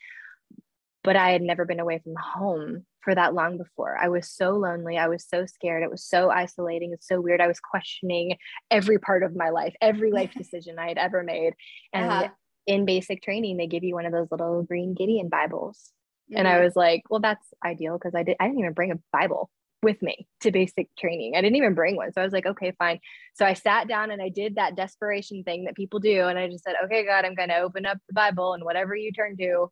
[1.03, 3.97] but I had never been away from home for that long before.
[3.97, 4.97] I was so lonely.
[4.97, 5.83] I was so scared.
[5.83, 6.91] It was so isolating.
[6.93, 7.41] It's so weird.
[7.41, 8.37] I was questioning
[8.71, 11.53] every part of my life, every life decision I had ever made.
[11.93, 12.29] And uh-huh.
[12.67, 15.91] in basic training, they give you one of those little green Gideon Bibles.
[16.33, 16.39] Mm-hmm.
[16.39, 16.63] And I mm-hmm.
[16.63, 19.49] was like, well, that's ideal because I did I didn't even bring a Bible
[19.83, 21.33] with me to basic training.
[21.35, 22.11] I didn't even bring one.
[22.13, 22.99] So I was like, okay, fine.
[23.35, 26.27] So I sat down and I did that desperation thing that people do.
[26.27, 28.95] And I just said, okay, God, I'm going to open up the Bible and whatever
[28.95, 29.67] you turn to,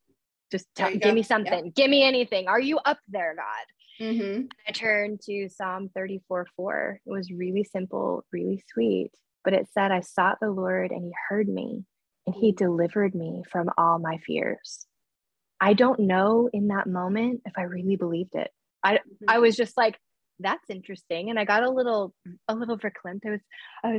[0.51, 1.65] just tell, give me something.
[1.65, 1.75] Yep.
[1.75, 2.49] Give me anything.
[2.49, 4.05] Are you up there, God?
[4.05, 4.41] Mm-hmm.
[4.67, 6.99] I turned to Psalm 34 4.
[7.05, 9.11] It was really simple, really sweet.
[9.43, 11.85] But it said, I sought the Lord and he heard me
[12.25, 14.85] and he delivered me from all my fears.
[15.61, 18.49] I don't know in that moment if I really believed it.
[18.83, 19.25] I, mm-hmm.
[19.27, 19.97] I was just like,
[20.39, 21.29] that's interesting.
[21.29, 22.13] And I got a little,
[22.47, 23.25] a little verklempt.
[23.25, 23.41] I was,
[23.83, 23.91] I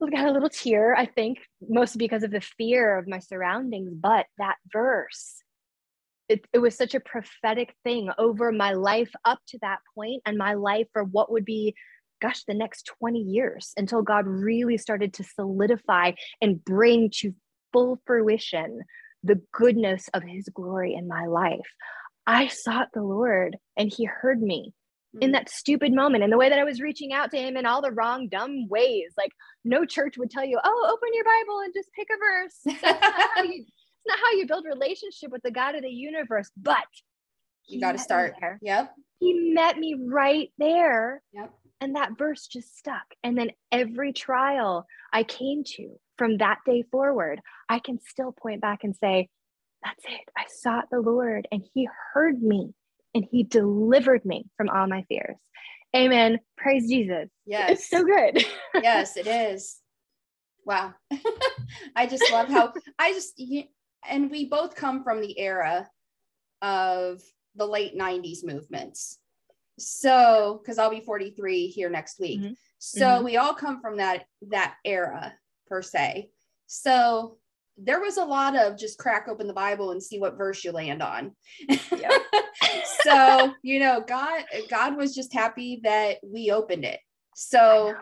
[0.00, 3.92] was got a little tear, I think, mostly because of the fear of my surroundings.
[3.92, 5.42] But that verse
[6.32, 10.38] it, it was such a prophetic thing over my life up to that point and
[10.38, 11.74] my life for what would be
[12.22, 17.34] gosh the next 20 years until god really started to solidify and bring to
[17.72, 18.80] full fruition
[19.22, 21.60] the goodness of his glory in my life
[22.26, 24.72] i sought the lord and he heard me
[25.20, 25.32] in mm.
[25.34, 27.82] that stupid moment and the way that I was reaching out to him in all
[27.82, 29.12] the wrong, dumb ways.
[29.16, 29.32] Like,
[29.64, 32.80] no church would tell you, oh, open your Bible and just pick a verse.
[32.82, 33.64] That's not how you
[34.04, 36.84] it's not how you build relationship with the God of the universe, but
[37.68, 38.34] you got to start.
[38.60, 38.92] Yep.
[39.20, 41.22] He met me right there.
[41.32, 41.52] Yep.
[41.80, 43.04] And that verse just stuck.
[43.22, 48.60] And then every trial I came to from that day forward, I can still point
[48.60, 49.28] back and say,
[49.82, 50.28] that's it.
[50.36, 52.74] I sought the Lord and he heard me
[53.14, 55.36] and he delivered me from all my fears.
[55.94, 56.38] Amen.
[56.56, 57.28] Praise Jesus.
[57.44, 57.70] Yes.
[57.70, 58.44] It's so good.
[58.82, 59.78] yes, it is.
[60.64, 60.94] Wow.
[61.96, 63.40] I just love how I just
[64.08, 65.88] and we both come from the era
[66.62, 67.20] of
[67.56, 69.18] the late 90s movements.
[69.78, 72.40] So, because I'll be 43 here next week.
[72.40, 72.52] Mm-hmm.
[72.78, 73.24] So mm-hmm.
[73.24, 75.34] we all come from that that era
[75.66, 76.30] per se.
[76.66, 77.38] So
[77.78, 80.72] there was a lot of just crack open the Bible and see what verse you
[80.72, 81.32] land on.
[81.68, 82.12] Yep.
[83.02, 87.00] so, you know, God God was just happy that we opened it.
[87.34, 87.94] So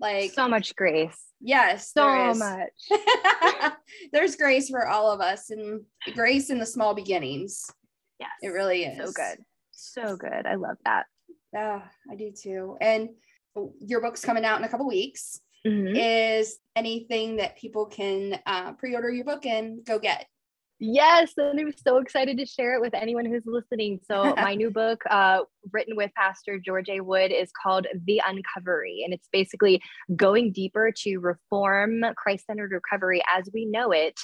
[0.00, 1.16] like so much grace.
[1.40, 2.90] Yes, so much.
[4.12, 5.82] There's grace for all of us and
[6.14, 7.70] grace in the small beginnings.
[8.18, 8.30] Yes.
[8.42, 8.98] It really is.
[8.98, 9.44] So good.
[9.70, 10.46] So good.
[10.46, 11.06] I love that.
[11.52, 12.76] Yeah, I do too.
[12.80, 13.10] And
[13.80, 15.40] your book's coming out in a couple weeks.
[15.66, 15.96] Mm-hmm.
[15.96, 20.26] Is anything that people can uh, pre-order your book and go get?
[20.80, 23.98] Yes, and I'm so excited to share it with anyone who's listening.
[24.06, 25.40] So, my new book, uh,
[25.72, 27.00] written with Pastor George A.
[27.00, 29.82] Wood, is called The Uncovery, and it's basically
[30.14, 34.20] going deeper to reform Christ-centered recovery as we know it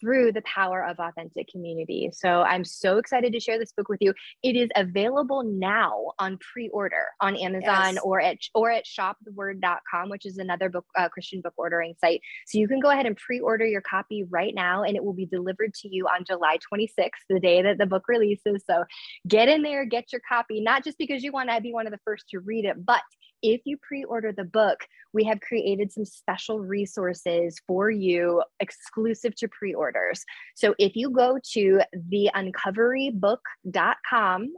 [0.00, 2.10] through the power of authentic community.
[2.12, 4.14] So I'm so excited to share this book with you.
[4.42, 7.98] It is available now on pre-order on Amazon yes.
[8.02, 12.20] or at or at shoptheword.com, which is another book uh, Christian book ordering site.
[12.46, 15.26] So you can go ahead and pre-order your copy right now and it will be
[15.26, 18.64] delivered to you on July 26th, the day that the book releases.
[18.66, 18.84] So
[19.28, 21.92] get in there, get your copy, not just because you want to be one of
[21.92, 23.02] the first to read it, but
[23.42, 29.34] if you pre order the book, we have created some special resources for you exclusive
[29.36, 30.24] to pre orders.
[30.54, 31.80] So if you go to
[32.12, 34.54] theuncoverybook.com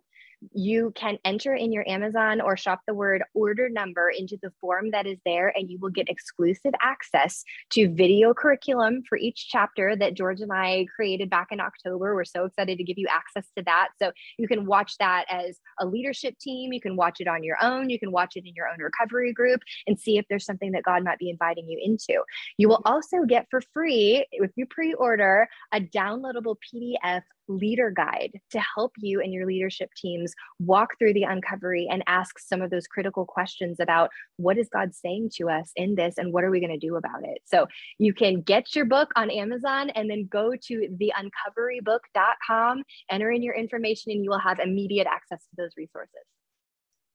[0.53, 4.90] you can enter in your Amazon or shop the word order number into the form
[4.90, 9.95] that is there, and you will get exclusive access to video curriculum for each chapter
[9.97, 12.14] that George and I created back in October.
[12.14, 13.88] We're so excited to give you access to that.
[14.01, 16.72] So you can watch that as a leadership team.
[16.72, 17.90] You can watch it on your own.
[17.90, 20.82] You can watch it in your own recovery group and see if there's something that
[20.82, 22.22] God might be inviting you into.
[22.59, 28.32] You will also get for free, if you pre order, a downloadable PDF leader guide
[28.51, 32.70] to help you and your leadership teams walk through the uncovery and ask some of
[32.70, 36.51] those critical questions about what is God saying to us in this and what are
[36.51, 37.38] we going to do about it.
[37.45, 37.66] So
[37.99, 43.55] you can get your book on Amazon and then go to theuncoverybook.com, enter in your
[43.55, 46.22] information, and you will have immediate access to those resources.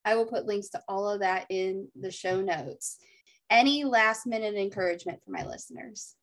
[0.06, 2.98] I will put links to all of that in the show notes.
[3.50, 6.16] Any last minute encouragement for my listeners?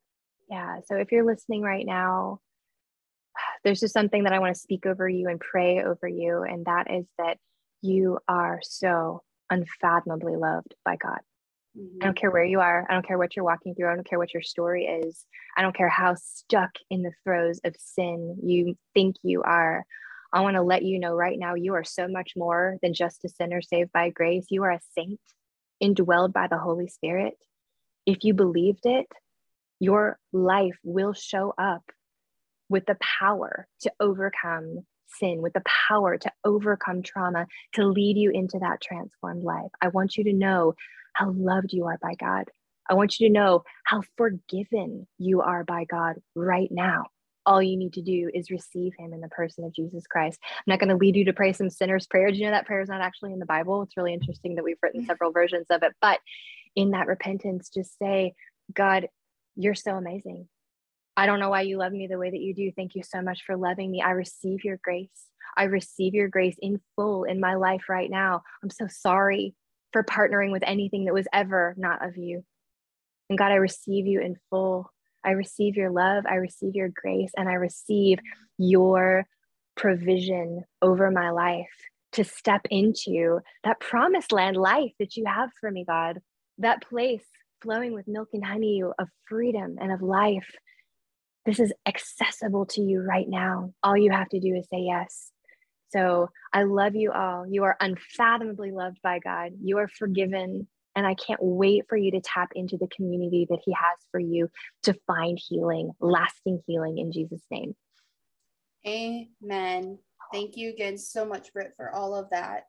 [0.49, 0.79] Yeah.
[0.87, 2.39] So if you're listening right now,
[3.63, 6.65] there's just something that I want to speak over you and pray over you, and
[6.65, 7.37] that is that
[7.81, 11.19] you are so unfathomably loved by God.
[11.77, 11.97] Mm-hmm.
[12.01, 12.85] I don't care where you are.
[12.89, 13.91] I don't care what you're walking through.
[13.91, 15.25] I don't care what your story is.
[15.57, 19.85] I don't care how stuck in the throes of sin you think you are.
[20.33, 23.23] I want to let you know right now you are so much more than just
[23.23, 24.47] a sinner saved by grace.
[24.49, 25.19] You are a saint
[25.81, 27.35] indwelled by the Holy Spirit.
[28.05, 29.07] If you believed it,
[29.79, 31.83] your life will show up
[32.69, 34.85] with the power to overcome
[35.19, 39.71] sin, with the power to overcome trauma, to lead you into that transformed life.
[39.81, 40.73] I want you to know
[41.13, 42.45] how loved you are by God.
[42.89, 47.05] I want you to know how forgiven you are by God right now.
[47.45, 50.39] All you need to do is receive Him in the person of Jesus Christ.
[50.51, 52.29] I'm not going to lead you to pray some sinner's prayer.
[52.29, 53.83] Do you know that prayer is not actually in the Bible?
[53.83, 55.93] It's really interesting that we've written several versions of it.
[56.01, 56.19] But
[56.75, 58.33] in that repentance, just say,
[58.73, 59.07] God,
[59.55, 60.47] you're so amazing.
[61.17, 62.71] I don't know why you love me the way that you do.
[62.75, 64.01] Thank you so much for loving me.
[64.01, 65.09] I receive your grace.
[65.57, 68.43] I receive your grace in full in my life right now.
[68.61, 69.55] I'm so sorry
[69.93, 72.43] for partnering with anything that was ever not of you.
[73.29, 74.91] And God, I receive you in full.
[75.23, 76.25] I receive your love.
[76.29, 77.31] I receive your grace.
[77.37, 78.19] And I receive
[78.57, 79.25] your
[79.77, 81.65] provision over my life
[82.13, 86.19] to step into that promised land life that you have for me, God.
[86.57, 87.23] That place
[87.61, 90.49] flowing with milk and honey of freedom and of life
[91.45, 93.73] this is accessible to you right now.
[93.83, 95.31] All you have to do is say yes.
[95.89, 97.45] So I love you all.
[97.47, 99.51] You are unfathomably loved by God.
[99.61, 100.67] You are forgiven.
[100.95, 104.19] And I can't wait for you to tap into the community that He has for
[104.19, 104.49] you
[104.83, 107.75] to find healing, lasting healing in Jesus' name.
[108.87, 109.99] Amen.
[110.33, 112.63] Thank you again so much, Britt, for all of that.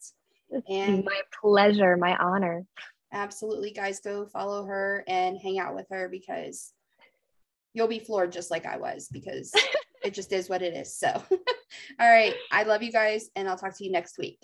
[0.69, 2.65] And my pleasure, my honor.
[3.13, 6.73] Absolutely, guys, go follow her and hang out with her because
[7.77, 9.53] you'll be floored just like I was because
[10.03, 10.99] it just is what it is.
[10.99, 11.09] So,
[12.01, 12.35] all right.
[12.51, 14.41] I love you guys, and I'll talk to you next week.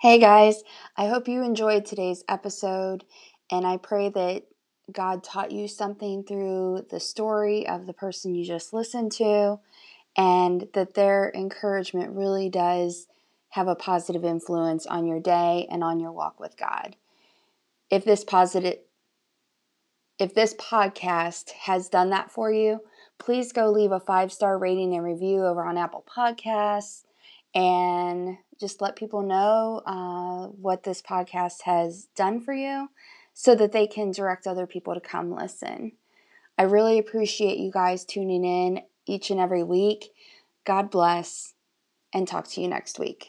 [0.00, 0.62] Hey guys,
[0.96, 3.04] I hope you enjoyed today's episode,
[3.52, 4.44] and I pray that
[4.90, 9.60] God taught you something through the story of the person you just listened to,
[10.16, 13.06] and that their encouragement really does
[13.50, 16.96] have a positive influence on your day and on your walk with God.
[17.90, 18.78] If this positive
[20.20, 22.80] if this podcast has done that for you,
[23.18, 27.04] please go leave a five star rating and review over on Apple Podcasts
[27.54, 32.90] and just let people know uh, what this podcast has done for you
[33.32, 35.92] so that they can direct other people to come listen.
[36.58, 40.10] I really appreciate you guys tuning in each and every week.
[40.66, 41.54] God bless
[42.12, 43.28] and talk to you next week.